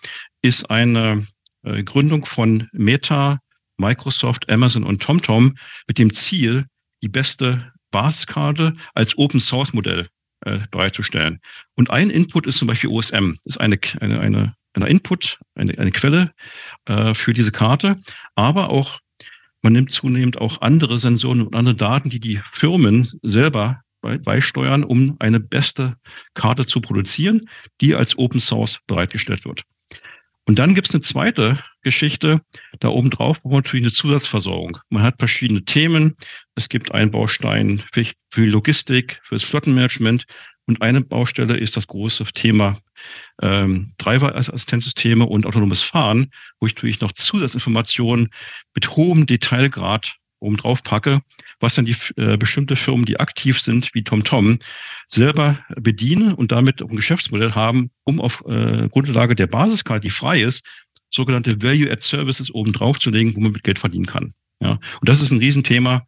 ist 0.42 0.70
eine 0.70 1.28
äh, 1.64 1.84
Gründung 1.84 2.26
von 2.26 2.70
Meta, 2.74 3.40
Microsoft, 3.78 4.50
Amazon 4.50 4.84
und 4.84 5.02
TomTom 5.02 5.58
mit 5.88 5.98
dem 5.98 6.14
Ziel, 6.14 6.66
die 7.02 7.10
beste 7.10 7.74
Basiskarte 7.92 8.74
als 8.94 9.18
Open 9.18 9.40
Source 9.40 9.74
Modell 9.74 10.08
bereitzustellen. 10.70 11.40
Und 11.76 11.90
ein 11.90 12.12
Input 12.12 12.46
ist 12.46 12.58
zum 12.58 12.68
Beispiel 12.68 12.92
OSM, 12.92 13.34
ist 13.46 13.60
eine, 13.60 13.80
eine, 14.00 14.20
eine, 14.20 14.56
eine 14.74 14.88
Input, 14.90 15.40
eine, 15.56 15.76
eine 15.80 15.92
Quelle 15.92 16.32
äh, 16.86 17.16
für 17.16 17.34
diese 17.34 17.52
Karte, 17.52 17.98
aber 18.36 18.70
auch 18.70 19.00
man 19.66 19.74
nimmt 19.74 19.92
zunehmend 19.92 20.40
auch 20.40 20.62
andere 20.62 21.00
Sensoren 21.00 21.42
und 21.42 21.56
andere 21.56 21.74
Daten, 21.74 22.12
die 22.12 22.20
die 22.20 22.40
Firmen 22.52 23.10
selber 23.24 23.82
beisteuern, 24.00 24.84
um 24.84 25.16
eine 25.18 25.40
beste 25.40 25.96
Karte 26.36 26.68
zu 26.68 26.82
produzieren, 26.82 27.42
die 27.82 27.96
als 27.96 28.16
Open 28.16 28.40
Source 28.40 28.78
bereitgestellt 28.86 29.44
wird. 29.44 29.64
Und 30.46 30.60
dann 30.60 30.76
gibt 30.76 30.88
es 30.88 30.94
eine 30.94 31.02
zweite 31.02 31.58
Geschichte. 31.82 32.42
Da 32.80 32.90
oben 32.90 33.10
drauf 33.10 33.42
braucht 33.42 33.52
man 33.52 33.64
natürlich 33.64 33.86
eine 33.86 33.94
Zusatzversorgung. 33.94 34.78
Man 34.90 35.02
hat 35.02 35.16
verschiedene 35.18 35.66
Themen. 35.66 36.14
Es 36.54 36.70
gibt 36.70 36.92
einen 36.92 37.10
Baustein 37.10 37.82
für, 37.92 38.06
für 38.30 38.46
Logistik, 38.46 39.20
fürs 39.24 39.44
Flottenmanagement. 39.44 40.26
Und 40.68 40.82
eine 40.82 41.02
Baustelle 41.02 41.58
ist 41.58 41.78
das 41.78 41.88
große 41.88 42.24
Thema 42.34 42.80
ähm, 43.42 43.94
Driver-Assistenzsysteme 43.98 45.26
und 45.26 45.46
autonomes 45.46 45.84
Fahren, 45.84 46.32
wo 46.60 46.68
ich 46.68 46.76
natürlich 46.76 47.02
noch 47.02 47.12
Zusatzinformationen 47.12 48.30
mit 48.74 48.96
hohem 48.96 49.28
Detailgrad 49.28 50.16
oben 50.40 50.58
drauf 50.58 50.84
packe, 50.84 51.22
was 51.60 51.76
dann 51.76 51.86
die 51.86 51.96
äh, 52.18 52.38
bestimmte 52.38 52.76
Firmen, 52.76 53.06
die 53.06 53.20
aktiv 53.20 53.60
sind, 53.60 53.90
wie 53.94 54.04
TomTom, 54.04 54.60
selber 55.08 55.60
bedienen 55.76 56.34
und 56.34 56.52
damit 56.52 56.82
ein 56.82 56.96
Geschäftsmodell 56.96 57.54
haben, 57.54 57.92
um 58.04 58.20
auf 58.20 58.44
äh, 58.48 58.90
Grundlage 58.90 59.36
der 59.36 59.48
Basiskarte, 59.48 60.02
die 60.02 60.10
frei 60.10 60.42
ist, 60.42 60.66
sogenannte 61.10 61.62
Value-Add-Services 61.62 62.54
oben 62.54 62.74
drauf 62.74 63.00
zu 63.00 63.10
legen, 63.12 63.36
wo 63.36 63.40
man 63.40 63.52
mit 63.52 63.64
Geld 63.64 63.80
verdienen 63.80 64.06
kann. 64.06 64.34
Ja, 64.60 64.72
und 64.72 65.10
das 65.10 65.22
ist 65.22 65.32
ein 65.32 65.40
Riesenthema, 65.40 66.08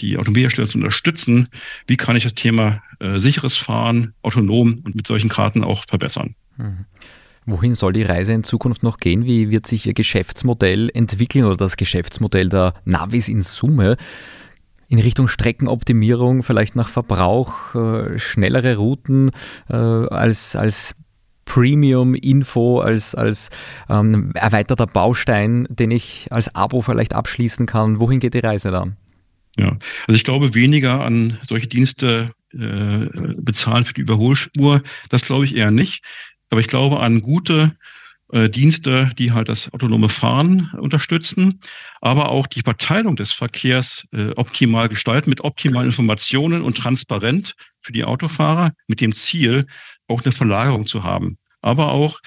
die 0.00 0.16
Automobilhersteller 0.16 0.68
zu 0.68 0.78
unterstützen. 0.78 1.48
Wie 1.86 1.96
kann 1.96 2.16
ich 2.16 2.24
das 2.24 2.34
Thema 2.34 2.82
äh, 2.98 3.18
sicheres 3.18 3.56
Fahren, 3.56 4.14
autonom 4.22 4.80
und 4.84 4.94
mit 4.94 5.06
solchen 5.06 5.28
Karten 5.28 5.64
auch 5.64 5.84
verbessern? 5.86 6.34
Mhm. 6.56 6.86
Wohin 7.46 7.74
soll 7.74 7.92
die 7.92 8.02
Reise 8.02 8.32
in 8.32 8.44
Zukunft 8.44 8.82
noch 8.82 8.98
gehen? 8.98 9.24
Wie 9.24 9.50
wird 9.50 9.66
sich 9.66 9.86
Ihr 9.86 9.94
Geschäftsmodell 9.94 10.90
entwickeln 10.92 11.44
oder 11.44 11.56
das 11.56 11.76
Geschäftsmodell 11.76 12.48
der 12.48 12.74
Navis 12.84 13.28
in 13.28 13.40
Summe? 13.40 13.96
In 14.88 14.98
Richtung 14.98 15.28
Streckenoptimierung, 15.28 16.42
vielleicht 16.42 16.76
nach 16.76 16.88
Verbrauch, 16.88 17.74
äh, 17.74 18.18
schnellere 18.18 18.76
Routen 18.76 19.30
äh, 19.68 19.74
als, 19.74 20.54
als 20.56 20.94
Premium-Info, 21.44 22.80
als, 22.80 23.14
als 23.14 23.50
ähm, 23.88 24.32
erweiterter 24.34 24.86
Baustein, 24.86 25.66
den 25.70 25.90
ich 25.90 26.28
als 26.30 26.54
Abo 26.54 26.82
vielleicht 26.82 27.14
abschließen 27.14 27.66
kann. 27.66 27.98
Wohin 28.00 28.20
geht 28.20 28.34
die 28.34 28.40
Reise 28.40 28.70
dann? 28.70 28.96
Ja, 29.60 29.76
also 30.06 30.16
ich 30.16 30.24
glaube 30.24 30.54
weniger 30.54 31.02
an 31.02 31.38
solche 31.42 31.66
Dienste 31.66 32.32
äh, 32.54 33.08
bezahlen 33.36 33.84
für 33.84 33.92
die 33.92 34.00
Überholspur. 34.00 34.82
Das 35.10 35.26
glaube 35.26 35.44
ich 35.44 35.54
eher 35.54 35.70
nicht. 35.70 36.02
Aber 36.48 36.62
ich 36.62 36.66
glaube 36.66 37.00
an 37.00 37.20
gute 37.20 37.76
äh, 38.32 38.48
Dienste, 38.48 39.10
die 39.18 39.32
halt 39.32 39.50
das 39.50 39.70
autonome 39.74 40.08
Fahren 40.08 40.70
unterstützen, 40.78 41.60
aber 42.00 42.30
auch 42.30 42.46
die 42.46 42.62
Verteilung 42.62 43.16
des 43.16 43.32
Verkehrs 43.32 44.06
äh, 44.12 44.30
optimal 44.30 44.88
gestalten 44.88 45.28
mit 45.28 45.42
optimalen 45.42 45.88
Informationen 45.88 46.62
und 46.62 46.78
transparent 46.78 47.54
für 47.82 47.92
die 47.92 48.04
Autofahrer 48.04 48.72
mit 48.86 49.02
dem 49.02 49.14
Ziel, 49.14 49.66
auch 50.08 50.22
eine 50.24 50.32
Verlagerung 50.32 50.86
zu 50.86 51.04
haben. 51.04 51.36
Aber 51.60 51.92
auch 51.92 52.18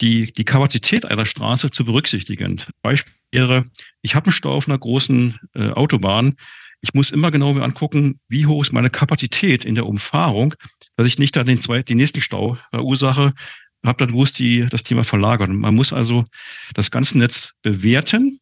die, 0.00 0.32
die 0.32 0.44
Kapazität 0.44 1.06
einer 1.06 1.24
Straße 1.24 1.70
zu 1.70 1.84
berücksichtigen. 1.84 2.60
Beispiel 2.82 3.14
wäre, 3.30 3.64
ich 4.02 4.14
habe 4.14 4.26
einen 4.26 4.32
Stau 4.32 4.52
auf 4.52 4.68
einer 4.68 4.78
großen 4.78 5.38
äh, 5.54 5.70
Autobahn. 5.70 6.36
Ich 6.84 6.92
muss 6.92 7.12
immer 7.12 7.30
genau 7.30 7.54
mir 7.54 7.62
angucken, 7.62 8.20
wie 8.28 8.44
hoch 8.44 8.62
ist 8.62 8.72
meine 8.74 8.90
Kapazität 8.90 9.64
in 9.64 9.74
der 9.74 9.86
Umfahrung, 9.86 10.54
dass 10.96 11.06
ich 11.06 11.18
nicht 11.18 11.34
dann 11.34 11.46
den, 11.46 11.58
zweiten, 11.58 11.86
den 11.86 11.96
nächsten 11.96 12.20
Stau 12.20 12.58
verursache, 12.72 13.32
habe 13.82 13.98
dann 13.98 14.12
bewusst 14.12 14.38
die, 14.38 14.66
das 14.68 14.82
Thema 14.82 15.02
verlagern. 15.02 15.56
Man 15.56 15.74
muss 15.74 15.94
also 15.94 16.24
das 16.74 16.90
ganze 16.90 17.16
Netz 17.16 17.54
bewerten, 17.62 18.38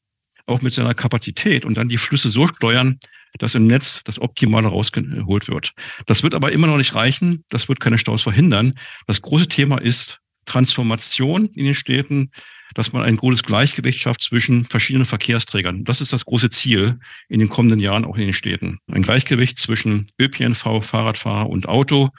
auch 0.46 0.60
mit 0.60 0.74
seiner 0.74 0.92
Kapazität 0.92 1.64
und 1.64 1.76
dann 1.76 1.88
die 1.88 1.98
Flüsse 1.98 2.30
so 2.30 2.48
steuern, 2.48 2.98
dass 3.38 3.54
im 3.54 3.68
Netz 3.68 4.00
das 4.06 4.20
Optimale 4.20 4.66
rausgeholt 4.66 5.46
wird. 5.46 5.72
Das 6.06 6.24
wird 6.24 6.34
aber 6.34 6.50
immer 6.50 6.66
noch 6.66 6.78
nicht 6.78 6.96
reichen. 6.96 7.44
Das 7.48 7.68
wird 7.68 7.78
keine 7.78 7.96
Staus 7.96 8.22
verhindern. 8.22 8.74
Das 9.06 9.22
große 9.22 9.46
Thema 9.46 9.78
ist 9.80 10.18
Transformation 10.46 11.46
in 11.54 11.66
den 11.66 11.76
Städten, 11.76 12.32
dass 12.74 12.92
man 12.92 13.02
ein 13.02 13.16
gutes 13.16 13.42
Gleichgewicht 13.42 14.00
schafft 14.00 14.22
zwischen 14.22 14.64
verschiedenen 14.66 15.06
Verkehrsträgern. 15.06 15.84
Das 15.84 16.00
ist 16.00 16.12
das 16.12 16.24
große 16.24 16.50
Ziel 16.50 16.98
in 17.28 17.40
den 17.40 17.48
kommenden 17.48 17.80
Jahren 17.80 18.04
auch 18.04 18.16
in 18.16 18.22
den 18.22 18.32
Städten. 18.32 18.78
Ein 18.90 19.02
Gleichgewicht 19.02 19.58
zwischen 19.58 20.10
ÖPNV, 20.20 20.82
Fahrradfahrer 20.82 21.48
und 21.48 21.68
Auto 21.68 22.10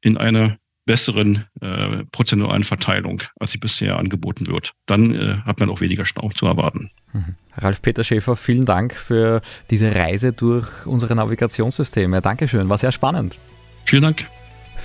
in 0.00 0.16
einer 0.16 0.58
besseren 0.84 1.46
äh, 1.60 2.04
prozentualen 2.10 2.64
Verteilung, 2.64 3.22
als 3.38 3.52
sie 3.52 3.58
bisher 3.58 3.98
angeboten 3.98 4.48
wird. 4.48 4.72
Dann 4.86 5.14
äh, 5.14 5.36
hat 5.44 5.60
man 5.60 5.70
auch 5.70 5.80
weniger 5.80 6.04
Stau 6.04 6.30
zu 6.30 6.46
erwarten. 6.46 6.90
Mhm. 7.12 7.36
Ralf-Peter 7.56 8.02
Schäfer, 8.02 8.34
vielen 8.34 8.64
Dank 8.64 8.94
für 8.94 9.42
diese 9.70 9.94
Reise 9.94 10.32
durch 10.32 10.66
unsere 10.86 11.14
Navigationssysteme. 11.14 12.20
Dankeschön, 12.20 12.68
war 12.68 12.78
sehr 12.78 12.92
spannend. 12.92 13.38
Vielen 13.84 14.02
Dank. 14.02 14.26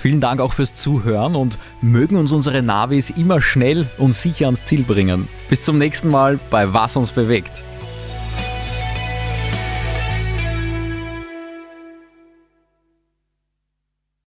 Vielen 0.00 0.20
Dank 0.20 0.40
auch 0.40 0.52
fürs 0.52 0.74
Zuhören 0.74 1.34
und 1.34 1.58
mögen 1.80 2.14
uns 2.16 2.30
unsere 2.30 2.62
Navis 2.62 3.10
immer 3.10 3.42
schnell 3.42 3.86
und 3.98 4.12
sicher 4.12 4.44
ans 4.46 4.62
Ziel 4.62 4.84
bringen. 4.84 5.26
Bis 5.48 5.62
zum 5.62 5.76
nächsten 5.76 6.08
Mal 6.08 6.38
bei 6.50 6.72
Was 6.72 6.96
uns 6.96 7.10
bewegt. 7.10 7.64